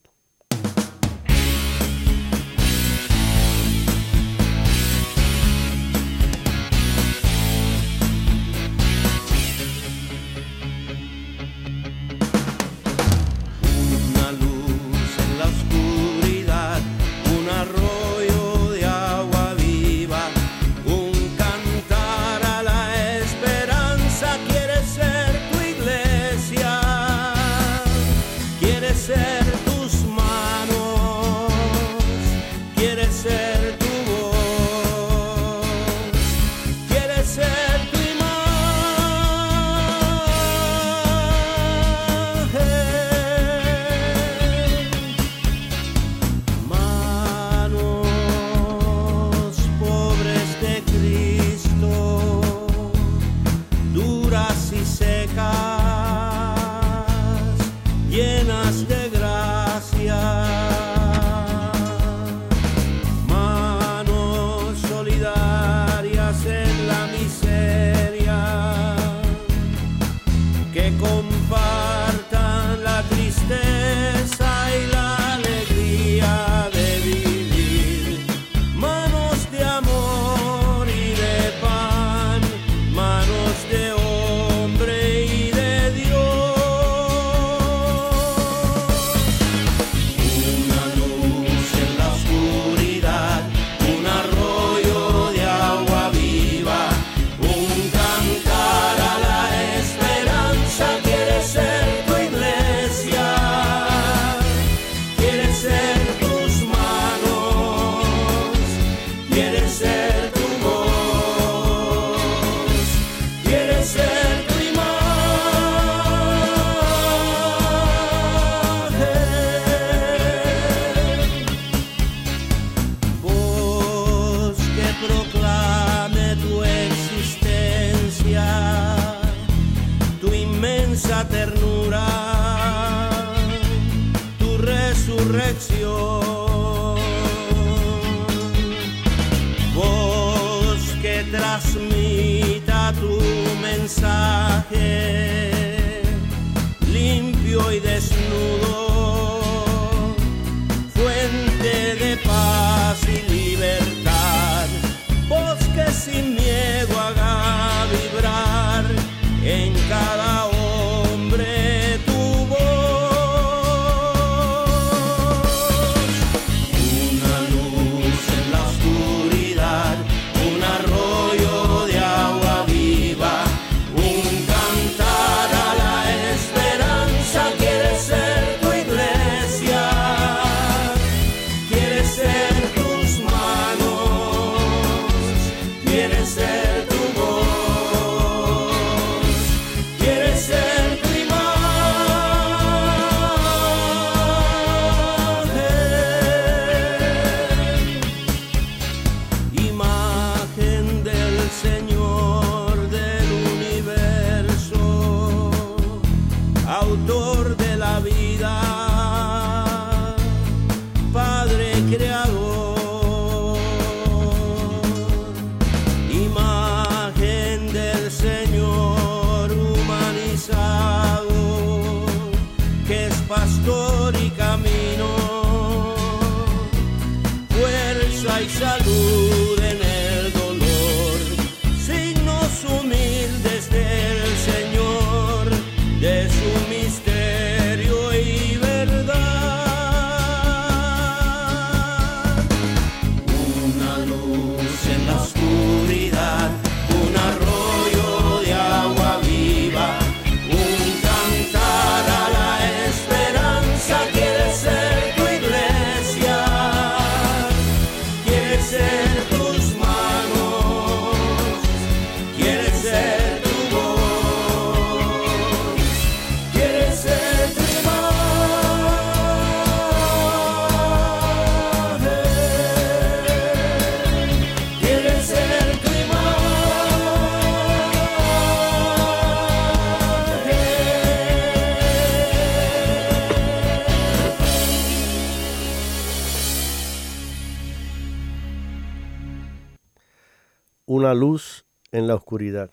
[291.13, 292.69] Luz en la oscuridad.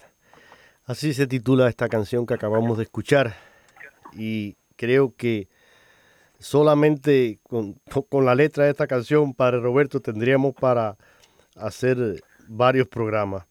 [0.84, 3.36] Así se titula esta canción que acabamos de escuchar
[4.12, 5.48] y creo que
[6.38, 7.80] solamente con,
[8.24, 10.96] la letra de esta canción, Padre Roberto, tendríamos para
[11.56, 13.46] hacer varios programas.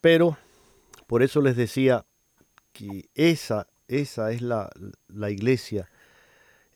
[0.00, 0.36] Pero
[1.06, 2.04] por eso les decía
[2.72, 4.70] que esa, esa es la,
[5.08, 5.90] la iglesia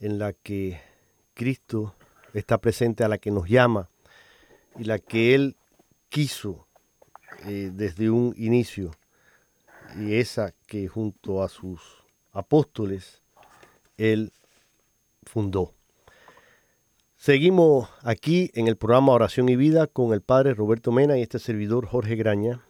[0.01, 0.81] en la que
[1.35, 1.95] Cristo
[2.35, 3.89] está presente, a la que nos llama
[4.79, 5.57] y la que Él
[6.11, 6.67] quiso
[7.47, 8.91] eh, desde un inicio
[9.99, 11.81] y esa que junto a sus
[12.33, 13.23] apóstoles
[13.97, 14.33] él
[15.23, 15.73] fundó.
[17.17, 21.39] Seguimos aquí en el programa Oración y Vida con el padre Roberto Mena y este
[21.39, 22.65] servidor Jorge Graña,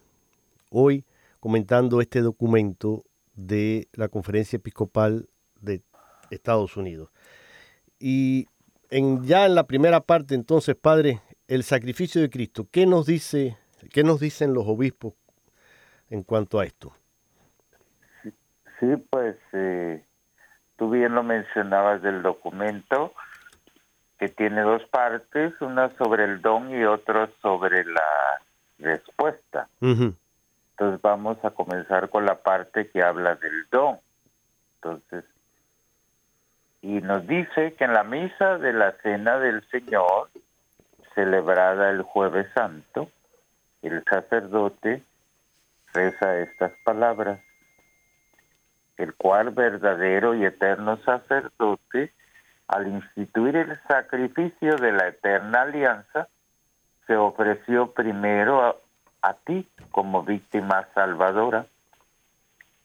[0.68, 1.05] hoy
[1.41, 5.28] comentando este documento de la Conferencia Episcopal
[5.61, 5.82] de
[6.30, 7.11] Estados Unidos.
[7.99, 8.47] Y
[8.91, 12.68] en, ya en la primera parte, entonces, padre, el sacrificio de Cristo.
[12.70, 13.59] ¿Qué nos dice,
[13.92, 15.14] qué nos dicen los obispos
[16.09, 16.94] en cuanto a esto?
[18.78, 20.05] Sí, pues eh,
[20.76, 23.12] tú bien lo mencionabas del documento
[24.20, 28.40] que tiene dos partes, una sobre el don y otra sobre la
[28.78, 29.68] respuesta.
[29.80, 33.98] Entonces vamos a comenzar con la parte que habla del don.
[34.76, 35.24] Entonces,
[36.80, 40.30] y nos dice que en la misa de la cena del Señor,
[41.14, 43.11] celebrada el jueves santo,
[43.82, 45.02] el sacerdote
[45.92, 47.40] reza estas palabras,
[48.96, 52.12] el cual verdadero y eterno sacerdote,
[52.68, 56.28] al instituir el sacrificio de la eterna alianza,
[57.06, 58.76] se ofreció primero a,
[59.22, 61.66] a ti como víctima salvadora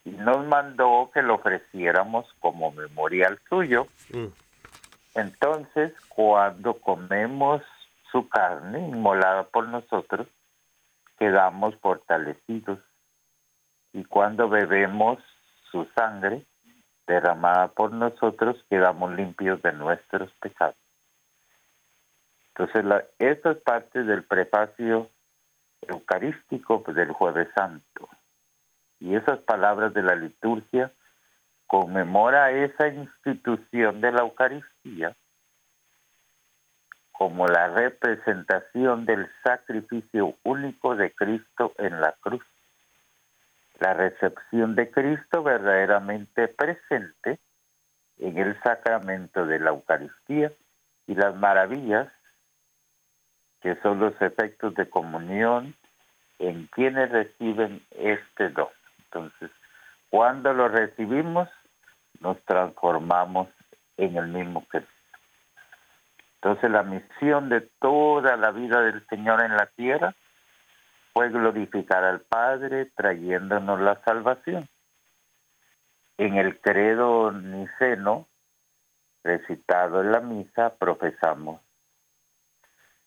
[0.05, 3.88] y nos mandó que lo ofreciéramos como memorial suyo.
[4.11, 4.26] Mm.
[5.15, 7.61] Entonces, cuando comemos
[8.16, 10.26] su carne inmolada por nosotros,
[11.20, 12.80] quedamos fortalecidos.
[13.91, 15.20] Y cuando bebemos
[15.70, 16.45] su sangre
[17.07, 20.78] derramada por nosotros, quedamos limpios de nuestros pecados.
[22.47, 25.09] Entonces, la, esto es parte del prefacio
[25.82, 28.07] eucarístico del Jueves Santo.
[29.01, 30.89] Y esas palabras de la liturgia
[31.68, 35.18] conmemora esa institución de la Eucaristía
[37.18, 42.43] como la representación del sacrificio único de Cristo en la cruz.
[43.80, 47.39] La recepción de Cristo verdaderamente presente
[48.20, 50.51] en el sacramento de la Eucaristía
[51.07, 52.11] y las maravillas
[53.61, 55.74] que son los efectos de comunión
[56.39, 58.68] en quienes reciben este don.
[59.05, 59.51] Entonces,
[60.09, 61.49] cuando lo recibimos,
[62.20, 63.47] nos transformamos
[63.97, 64.95] en el mismo Cristo.
[66.46, 70.14] Entonces, la misión de toda la vida del Señor en la tierra
[71.12, 74.70] fue glorificar al Padre trayéndonos la salvación.
[76.20, 78.28] En el credo niceno,
[79.24, 81.62] recitado en la misa, profesamos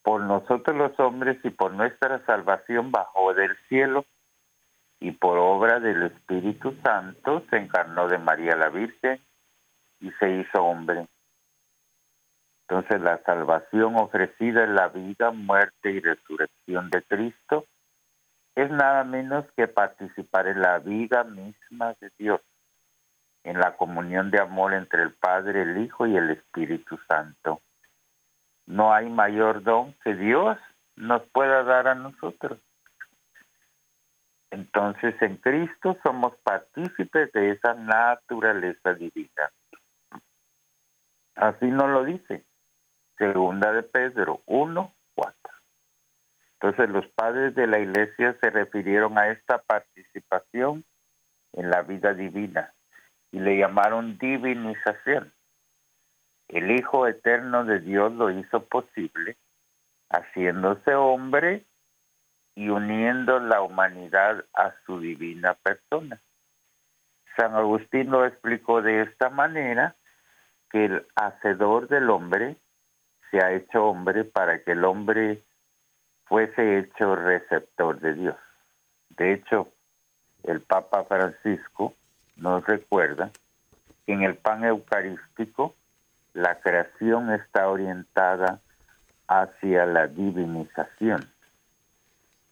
[0.03, 4.05] por nosotros los hombres y por nuestra salvación bajó del cielo
[4.99, 9.21] y por obra del Espíritu Santo se encarnó de María la Virgen
[10.01, 11.07] y se hizo hombre.
[12.69, 17.65] Entonces la salvación ofrecida en la vida, muerte y resurrección de Cristo
[18.55, 22.43] es nada menos que participar en la vida misma de Dios,
[23.45, 27.63] en la comunión de amor entre el Padre, el Hijo y el Espíritu Santo.
[28.67, 30.59] No hay mayor don que Dios
[30.95, 32.59] nos pueda dar a nosotros.
[34.51, 39.51] Entonces en Cristo somos partícipes de esa naturaleza divina.
[41.35, 42.45] Así nos lo dice.
[43.19, 45.35] Segunda de Pedro 1, 4.
[46.61, 50.85] Entonces los padres de la iglesia se refirieron a esta participación
[51.53, 52.73] en la vida divina
[53.33, 55.33] y le llamaron divinización.
[56.49, 59.37] El Hijo Eterno de Dios lo hizo posible,
[60.11, 61.65] haciéndose hombre
[62.55, 66.21] y uniendo la humanidad a su divina persona.
[67.37, 69.97] San Agustín lo explicó de esta manera,
[70.71, 72.57] que el hacedor del hombre
[73.31, 75.43] se ha hecho hombre para que el hombre
[76.27, 78.37] fuese hecho receptor de Dios.
[79.11, 79.69] De hecho,
[80.45, 81.95] el Papa Francisco
[82.37, 83.31] nos recuerda
[84.07, 85.75] que en el pan eucarístico
[86.35, 88.61] la creación está orientada
[89.27, 91.29] hacia la divinización,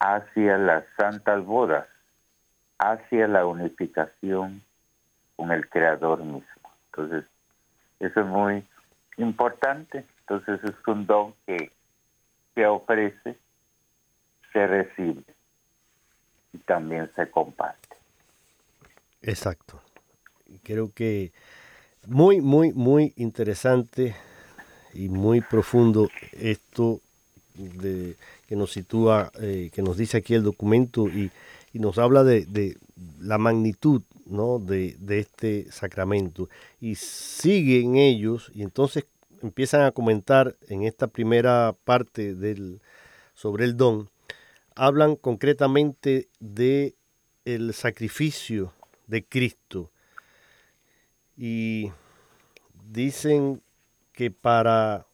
[0.01, 1.87] hacia las santas bodas,
[2.79, 4.63] hacia la unificación
[5.37, 6.73] con el Creador mismo.
[6.87, 7.25] Entonces,
[8.01, 8.67] eso es muy
[9.17, 10.05] importante.
[10.29, 11.71] Entonces, es un don que
[12.55, 13.39] se ofrece,
[14.53, 15.23] se recibe
[16.53, 17.97] y también se comparte.
[19.23, 19.81] Exacto.
[20.65, 21.33] Creo que
[22.07, 24.17] muy, muy, muy interesante
[24.95, 27.01] y muy profundo esto
[27.55, 31.31] que nos sitúa, eh, que nos dice aquí el documento y,
[31.75, 32.75] nos habla de,
[33.21, 36.49] la magnitud de, este sacramento.
[36.81, 39.05] Y siguen ellos y entonces
[39.43, 42.81] empiezan a comentar en esta primera parte del,
[43.35, 44.11] sobre el don,
[44.75, 46.95] hablan concretamente de
[47.45, 48.73] el sacrificio
[49.07, 49.91] de Cristo.
[51.37, 51.93] Y
[52.91, 53.63] dicen
[54.13, 55.07] que para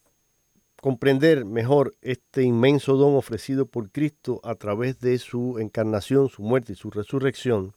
[0.81, 6.73] comprender mejor este inmenso don ofrecido por Cristo a través de su encarnación, su muerte
[6.73, 7.75] y su resurrección,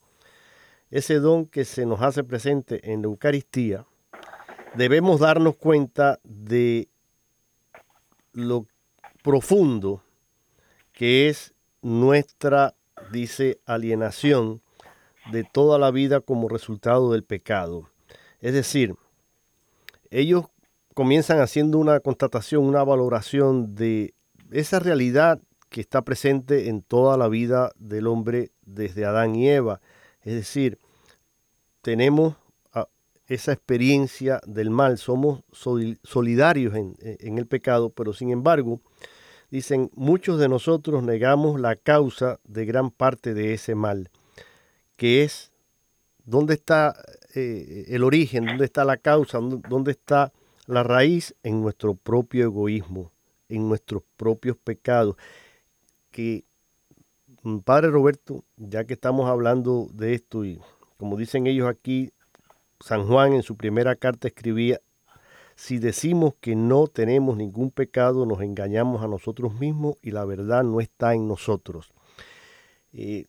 [0.90, 3.86] ese don que se nos hace presente en la Eucaristía,
[4.78, 6.90] debemos darnos cuenta de
[8.34, 8.68] lo
[9.24, 10.04] profundo
[10.92, 12.76] que es nuestra,
[13.12, 14.62] dice, alienación
[15.32, 17.90] de toda la vida como resultado del pecado.
[18.40, 18.96] Es decir,
[20.10, 20.46] ellos
[20.94, 24.14] comienzan haciendo una constatación, una valoración de
[24.52, 29.82] esa realidad que está presente en toda la vida del hombre desde Adán y Eva.
[30.22, 30.80] Es decir,
[31.82, 32.36] tenemos
[33.28, 38.82] esa experiencia del mal, somos solidarios en, en, el pecado, pero sin embargo,
[39.50, 44.12] dicen, muchos de nosotros negamos la causa de gran parte de ese mal,
[44.96, 45.52] que es
[46.26, 46.96] ¿Dónde está
[47.36, 48.46] eh, el origen?
[48.48, 49.40] ¿Dónde está la causa?
[49.40, 50.34] ¿Dónde está
[50.66, 51.36] la raíz?
[51.44, 53.12] En nuestro propio egoísmo,
[53.48, 55.16] en nuestros propios pecados.
[56.10, 56.44] Que,
[57.44, 60.60] mm, Padre Roberto, ya que estamos hablando de esto y
[60.98, 62.12] como dicen ellos aquí,
[62.80, 64.82] San Juan en su primera carta escribía,
[65.56, 70.64] si decimos que no tenemos ningún pecado, nos engañamos a nosotros mismos y la verdad
[70.64, 71.94] no está en nosotros.
[72.92, 73.26] Eh,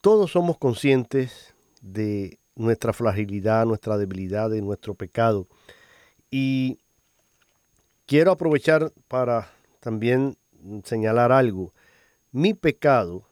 [0.00, 5.48] todos somos conscientes de nuestra fragilidad, nuestra debilidad, de nuestro pecado.
[6.30, 6.78] Y
[8.06, 9.50] quiero aprovechar para
[9.80, 10.36] también
[10.84, 11.72] señalar algo.
[12.32, 13.26] Mi pecado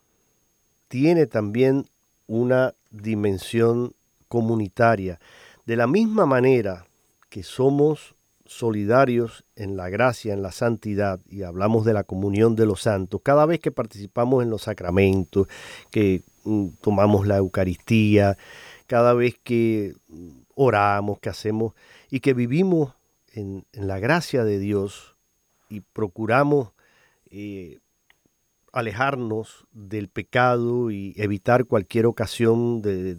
[0.88, 1.86] tiene también
[2.26, 3.94] una dimensión
[4.32, 5.20] comunitaria.
[5.66, 6.86] De la misma manera
[7.28, 8.14] que somos
[8.46, 13.20] solidarios en la gracia, en la santidad, y hablamos de la comunión de los santos,
[13.22, 15.48] cada vez que participamos en los sacramentos,
[15.90, 18.38] que mm, tomamos la Eucaristía,
[18.86, 21.74] cada vez que mm, oramos, que hacemos
[22.10, 22.94] y que vivimos
[23.34, 25.14] en, la gracia de Dios
[25.68, 26.70] y procuramos
[27.30, 27.80] eh,
[28.72, 33.14] alejarnos del pecado y evitar cualquier ocasión de,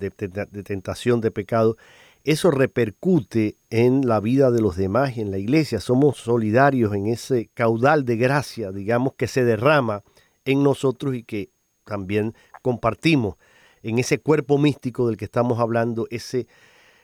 [0.66, 1.78] tentación de pecado,
[2.24, 5.80] eso repercute en la vida de los demás y en la iglesia.
[5.80, 10.04] Somos solidarios en ese caudal de gracia, digamos, que se derrama
[10.46, 11.50] en nosotros y que
[11.84, 13.36] también compartimos
[13.84, 16.48] en ese cuerpo místico del que estamos hablando, ese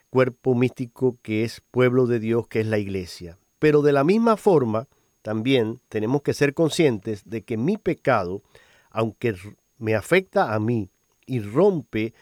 [0.09, 3.37] cuerpo místico que es pueblo de Dios, que es la iglesia.
[3.59, 4.87] Pero de la misma forma,
[5.29, 8.41] también tenemos que ser conscientes de que mi pecado,
[8.89, 9.35] aunque
[9.77, 10.89] me afecta a mí
[11.27, 12.15] y rompe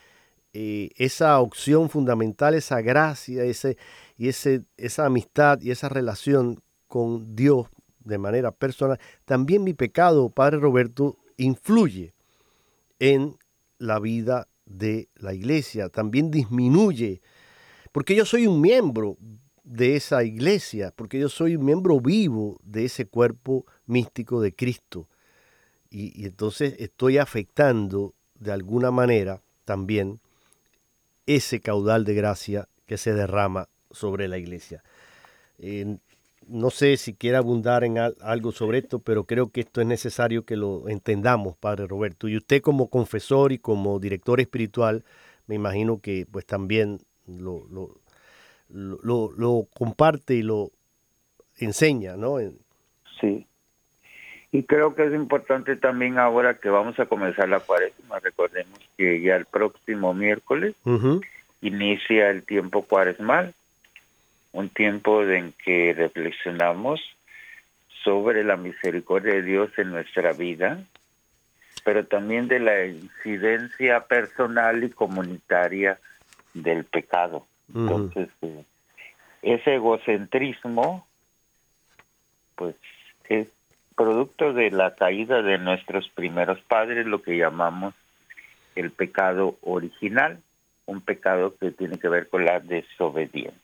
[0.52, 3.78] eh, esa opción fundamental, esa gracia, ese,
[4.18, 7.68] y ese, esa amistad y esa relación con Dios
[8.00, 12.14] de manera personal, también mi pecado, Padre Roberto, influye
[13.00, 13.38] en
[13.78, 17.22] la vida de la iglesia, también disminuye,
[17.94, 19.16] porque yo soy un miembro
[19.68, 25.10] de esa iglesia, porque yo soy un miembro vivo de ese cuerpo místico de Cristo.
[25.90, 30.22] Y, entonces estoy afectando de alguna manera también
[31.26, 34.84] ese caudal de gracia que se derrama sobre la iglesia.
[36.48, 40.46] no sé si quiere abundar en algo sobre esto, pero creo que esto es necesario
[40.46, 42.30] que lo entendamos, Padre Roberto.
[42.30, 45.04] Y usted como confesor y como director espiritual,
[45.46, 48.00] me imagino que pues también lo, lo,
[48.70, 50.72] lo, comparte y lo
[51.58, 52.38] enseña, ¿no?
[53.20, 53.46] Sí.
[54.52, 59.22] Y creo que es importante también ahora que vamos a comenzar la cuaresma, recordemos que
[59.22, 60.76] ya el próximo miércoles
[61.62, 63.54] inicia el tiempo cuaresmal,
[64.54, 67.02] un tiempo en que reflexionamos
[68.04, 70.82] sobre la misericordia de Dios en nuestra vida,
[71.84, 76.00] pero también de la incidencia personal y comunitaria
[76.54, 77.46] del pecado.
[77.74, 78.64] Entonces, eh,
[79.42, 81.06] ese egocentrismo,
[82.56, 82.76] pues
[83.30, 83.50] es
[83.96, 87.94] producto de la caída de nuestros primeros padres, lo que llamamos
[88.76, 90.40] el pecado original,
[90.86, 93.60] un pecado que tiene que ver con la desobediencia.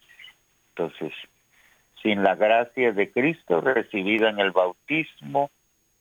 [0.69, 1.13] Entonces,
[2.01, 5.51] sin la gracia de Cristo recibida en el bautismo,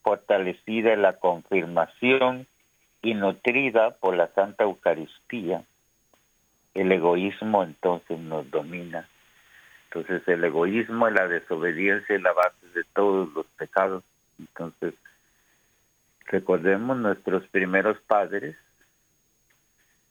[0.02, 2.46] fortalecida en la confirmación
[3.02, 5.62] y nutrida por la Santa Eucaristía,
[6.74, 9.08] el egoísmo entonces nos domina.
[9.86, 14.02] Entonces el egoísmo y la desobediencia es la base de todos los pecados.
[14.38, 14.94] Entonces,
[16.26, 18.56] recordemos, nuestros primeros padres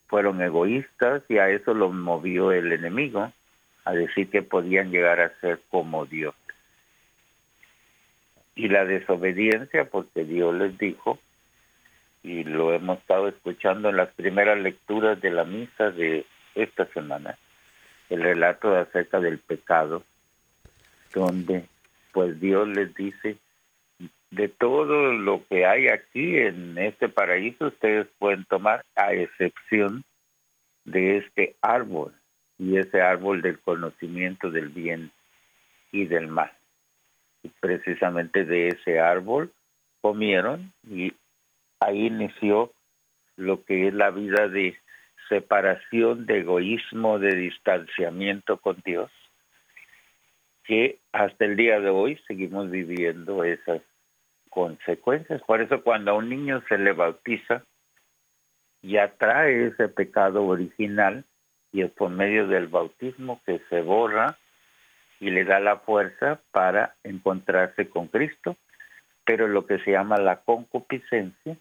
[0.08, 3.32] fueron egoístas y a eso los movió el enemigo,
[3.86, 6.36] a decir que podían llegar a ser como Dios.
[8.54, 11.18] Y la desobediencia, porque Dios les dijo,
[12.24, 17.38] y lo hemos estado escuchando en las primeras lecturas de la misa de esta semana
[18.10, 20.04] el relato acerca del pecado,
[21.14, 21.66] donde
[22.12, 23.38] pues Dios les dice,
[24.32, 30.04] de todo lo que hay aquí en este paraíso, ustedes pueden tomar a excepción
[30.84, 32.14] de este árbol,
[32.62, 35.12] y ese árbol del conocimiento del bien
[35.92, 36.52] y del mal.
[37.42, 39.52] Y precisamente de ese árbol
[40.00, 41.12] comieron y
[41.80, 42.72] ahí inició
[43.36, 44.78] lo que es la vida de
[45.32, 49.10] separación, de egoísmo, de distanciamiento con Dios,
[50.66, 53.82] que hasta el día de hoy seguimos viviendo esas
[54.50, 55.42] consecuencias.
[55.44, 57.64] Por eso cuando a un niño se le bautiza,
[58.82, 61.24] ya trae ese pecado original
[61.72, 64.38] y es por medio del bautismo que se borra
[65.22, 68.58] y le da la fuerza para encontrarse con Cristo,
[69.24, 71.56] pero lo que se llama la concupiscencia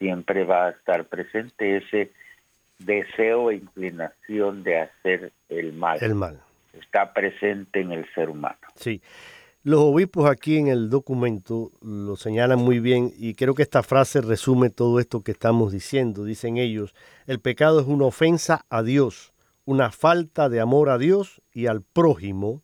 [0.00, 2.10] siempre va a estar presente, ese
[2.84, 5.98] deseo e inclinación de hacer el mal.
[6.00, 6.40] El mal.
[6.72, 8.58] Está presente en el ser humano.
[8.76, 9.00] Sí.
[9.62, 14.20] Los obispos aquí en el documento lo señalan muy bien y creo que esta frase
[14.20, 16.24] resume todo esto que estamos diciendo.
[16.24, 16.94] Dicen ellos,
[17.26, 19.32] el pecado es una ofensa a Dios,
[19.64, 22.62] una falta de amor a Dios y al prójimo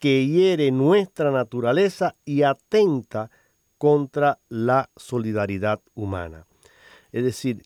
[0.00, 3.30] que hiere nuestra naturaleza y atenta
[3.78, 6.46] contra la solidaridad humana.
[7.12, 7.62] Es decir,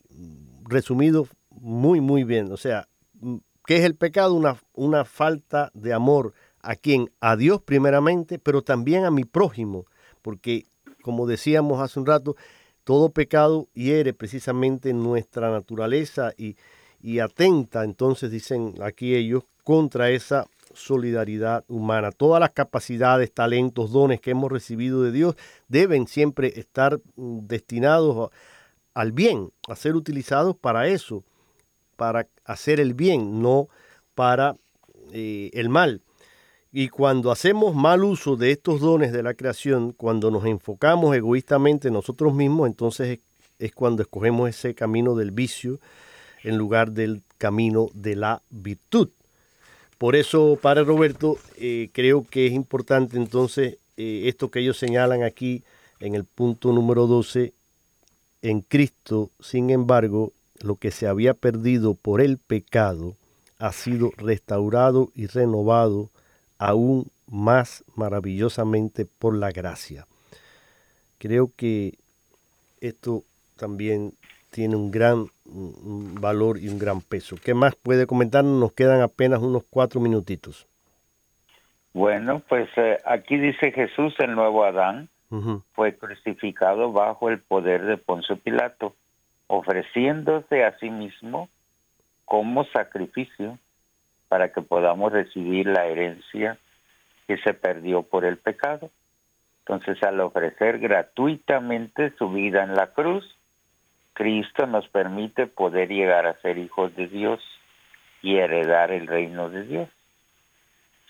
[0.69, 1.27] resumido
[1.61, 2.53] muy, muy bien.
[2.53, 2.89] O sea,
[3.67, 4.35] ¿qué es el pecado?
[4.35, 9.87] Una, una falta de amor a quien, a Dios primeramente, pero también a mi prójimo,
[10.23, 10.65] porque
[11.03, 12.37] como decíamos hace un rato,
[12.85, 16.57] todo pecado hiere precisamente nuestra naturaleza y,
[17.01, 22.13] y atenta, entonces dicen aquí ellos, contra esa solidaridad humana.
[22.13, 25.37] Todas las capacidades, talentos, dones que hemos recibido de Dios
[25.69, 28.31] deben siempre estar mm, destinados
[28.95, 31.25] al bien, a ser utilizados para eso,
[32.05, 33.71] para hacer el bien, no
[34.15, 34.57] para
[35.13, 36.03] eh, el mal.
[36.71, 41.91] Y cuando hacemos mal uso de estos dones de la creación, cuando nos enfocamos egoístamente
[41.91, 43.21] nosotros mismos, entonces
[43.59, 45.81] es cuando escogemos ese camino del vicio
[46.43, 49.09] en lugar del camino de la virtud.
[49.97, 55.23] Por eso, Padre Roberto, eh, creo que es importante entonces eh, esto que ellos señalan
[55.23, 55.65] aquí
[56.01, 57.55] en el punto número 12,
[58.43, 60.35] en Cristo, sin embargo,
[60.65, 63.15] lo que se había perdido por el pecado
[63.59, 66.11] ha sido restaurado y renovado
[66.59, 70.07] aún más maravillosamente por la gracia.
[71.19, 71.95] Creo que
[72.81, 73.23] esto
[73.57, 74.13] también
[74.51, 77.37] tiene un gran valor y un gran peso.
[77.43, 78.59] ¿Qué más puede comentarnos?
[78.59, 80.67] Nos quedan apenas unos cuatro minutitos.
[81.93, 85.09] Bueno, pues eh, aquí dice Jesús, el nuevo Adán,
[85.73, 88.95] fue crucificado bajo el poder de Poncio Pilato,
[89.57, 91.49] ofreciéndose a sí mismo
[92.25, 93.59] como sacrificio
[94.29, 96.59] para que podamos recibir la herencia
[97.27, 98.91] que se perdió por el pecado.
[99.61, 103.25] Entonces, al ofrecer gratuitamente su vida en la cruz,
[104.13, 107.41] Cristo nos permite poder llegar a ser hijos de Dios
[108.23, 109.89] y heredar el reino de Dios.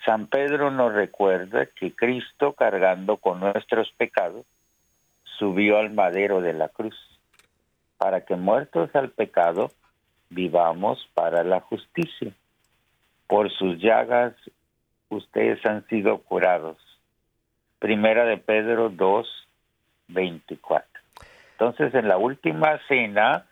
[0.04, 4.44] San Pedro nos recuerda que Cristo, cargando con nuestros pecados,
[5.38, 6.96] subió al madero de la cruz,
[8.04, 9.70] para que muertos al pecado,
[10.28, 12.32] vivamos para la justicia.
[13.26, 14.34] Por sus llagas
[15.08, 16.76] ustedes han sido curados.
[17.78, 19.26] Primera de Pedro 2,
[20.08, 20.86] 24.
[21.52, 23.46] Entonces, en la última cena,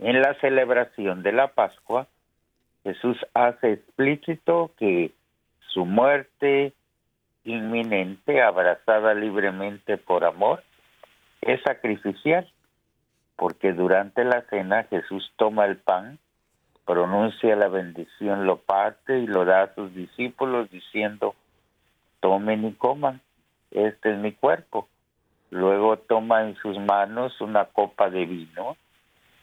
[0.00, 2.08] en la celebración de la Pascua,
[2.82, 5.12] Jesús hace explícito que
[5.68, 6.72] su muerte
[7.44, 10.64] inminente, abrazada libremente por amor,
[11.42, 12.50] es sacrificial,
[13.36, 16.18] porque durante la cena Jesús toma el pan,
[16.84, 21.34] pronuncia la bendición, lo parte y lo da a sus discípulos diciendo,
[22.20, 23.20] tomen y coman,
[23.70, 24.88] este es mi cuerpo.
[25.50, 28.76] Luego toma en sus manos una copa de vino,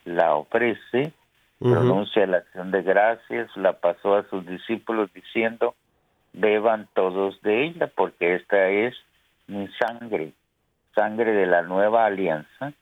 [0.06, 1.14] la ofrece,
[1.60, 5.76] pronuncia la acción de gracias, la pasó a sus discípulos diciendo,
[6.34, 8.96] beban todos de ella, porque esta es
[9.48, 10.34] mi sangre,
[10.96, 12.74] sangre de la nueva alianza,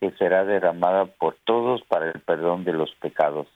[0.00, 3.48] que será derramada por todos para el perdón de los pecados.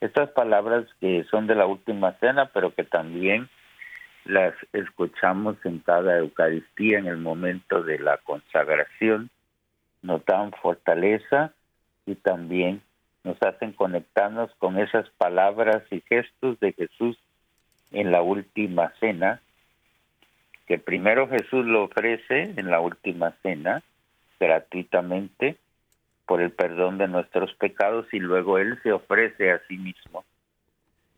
[0.00, 3.48] Estas palabras que son de la última cena, pero que también
[4.24, 9.30] las escuchamos en cada Eucaristía en el momento de la consagración,
[10.02, 11.52] nos dan fortaleza
[12.06, 12.82] y también
[13.22, 17.18] nos hacen conectarnos con esas palabras y gestos de Jesús
[17.92, 19.40] en la última cena,
[20.66, 23.82] que primero Jesús lo ofrece en la última cena
[24.40, 25.56] gratuitamente
[26.26, 30.24] por el perdón de nuestros pecados y luego Él se ofrece a sí mismo.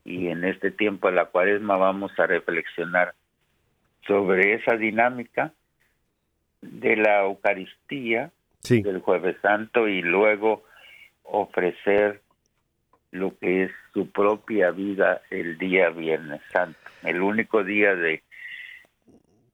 [0.05, 3.15] Y en este tiempo de la cuaresma vamos a reflexionar
[4.07, 5.53] sobre esa dinámica
[6.61, 8.31] de la Eucaristía
[8.69, 10.65] del jueves santo y luego
[11.23, 12.23] ofrecer
[13.13, 18.23] lo que es su propia vida el día viernes santo, el único día de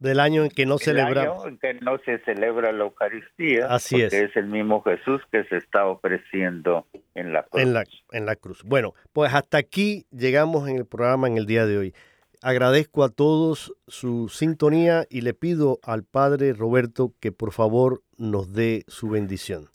[0.03, 1.47] del año en que no celebramos.
[1.47, 3.67] en que no se celebra la Eucaristía.
[3.69, 4.13] Así es.
[4.13, 7.63] Es el mismo Jesús que se está ofreciendo en la cruz.
[7.63, 8.63] En la, en la cruz.
[8.65, 11.95] Bueno, pues hasta aquí llegamos en el programa en el día de hoy.
[12.43, 18.53] Agradezco a todos su sintonía y le pido al Padre Roberto que por favor nos
[18.53, 19.69] dé su bendición.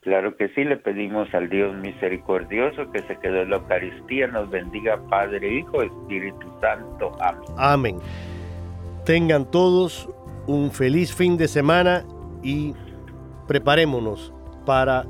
[0.00, 4.50] Claro que sí, le pedimos al Dios misericordioso que se quede en la Eucaristía, nos
[4.50, 7.12] bendiga Padre, Hijo, Espíritu Santo.
[7.20, 7.44] Amén.
[7.58, 7.98] Amén.
[9.04, 10.08] Tengan todos
[10.46, 12.04] un feliz fin de semana
[12.42, 12.74] y
[13.46, 14.32] preparémonos
[14.64, 15.06] para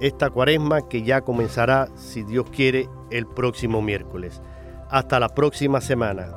[0.00, 4.42] esta cuaresma que ya comenzará, si Dios quiere, el próximo miércoles.
[4.90, 6.32] Hasta la próxima semana.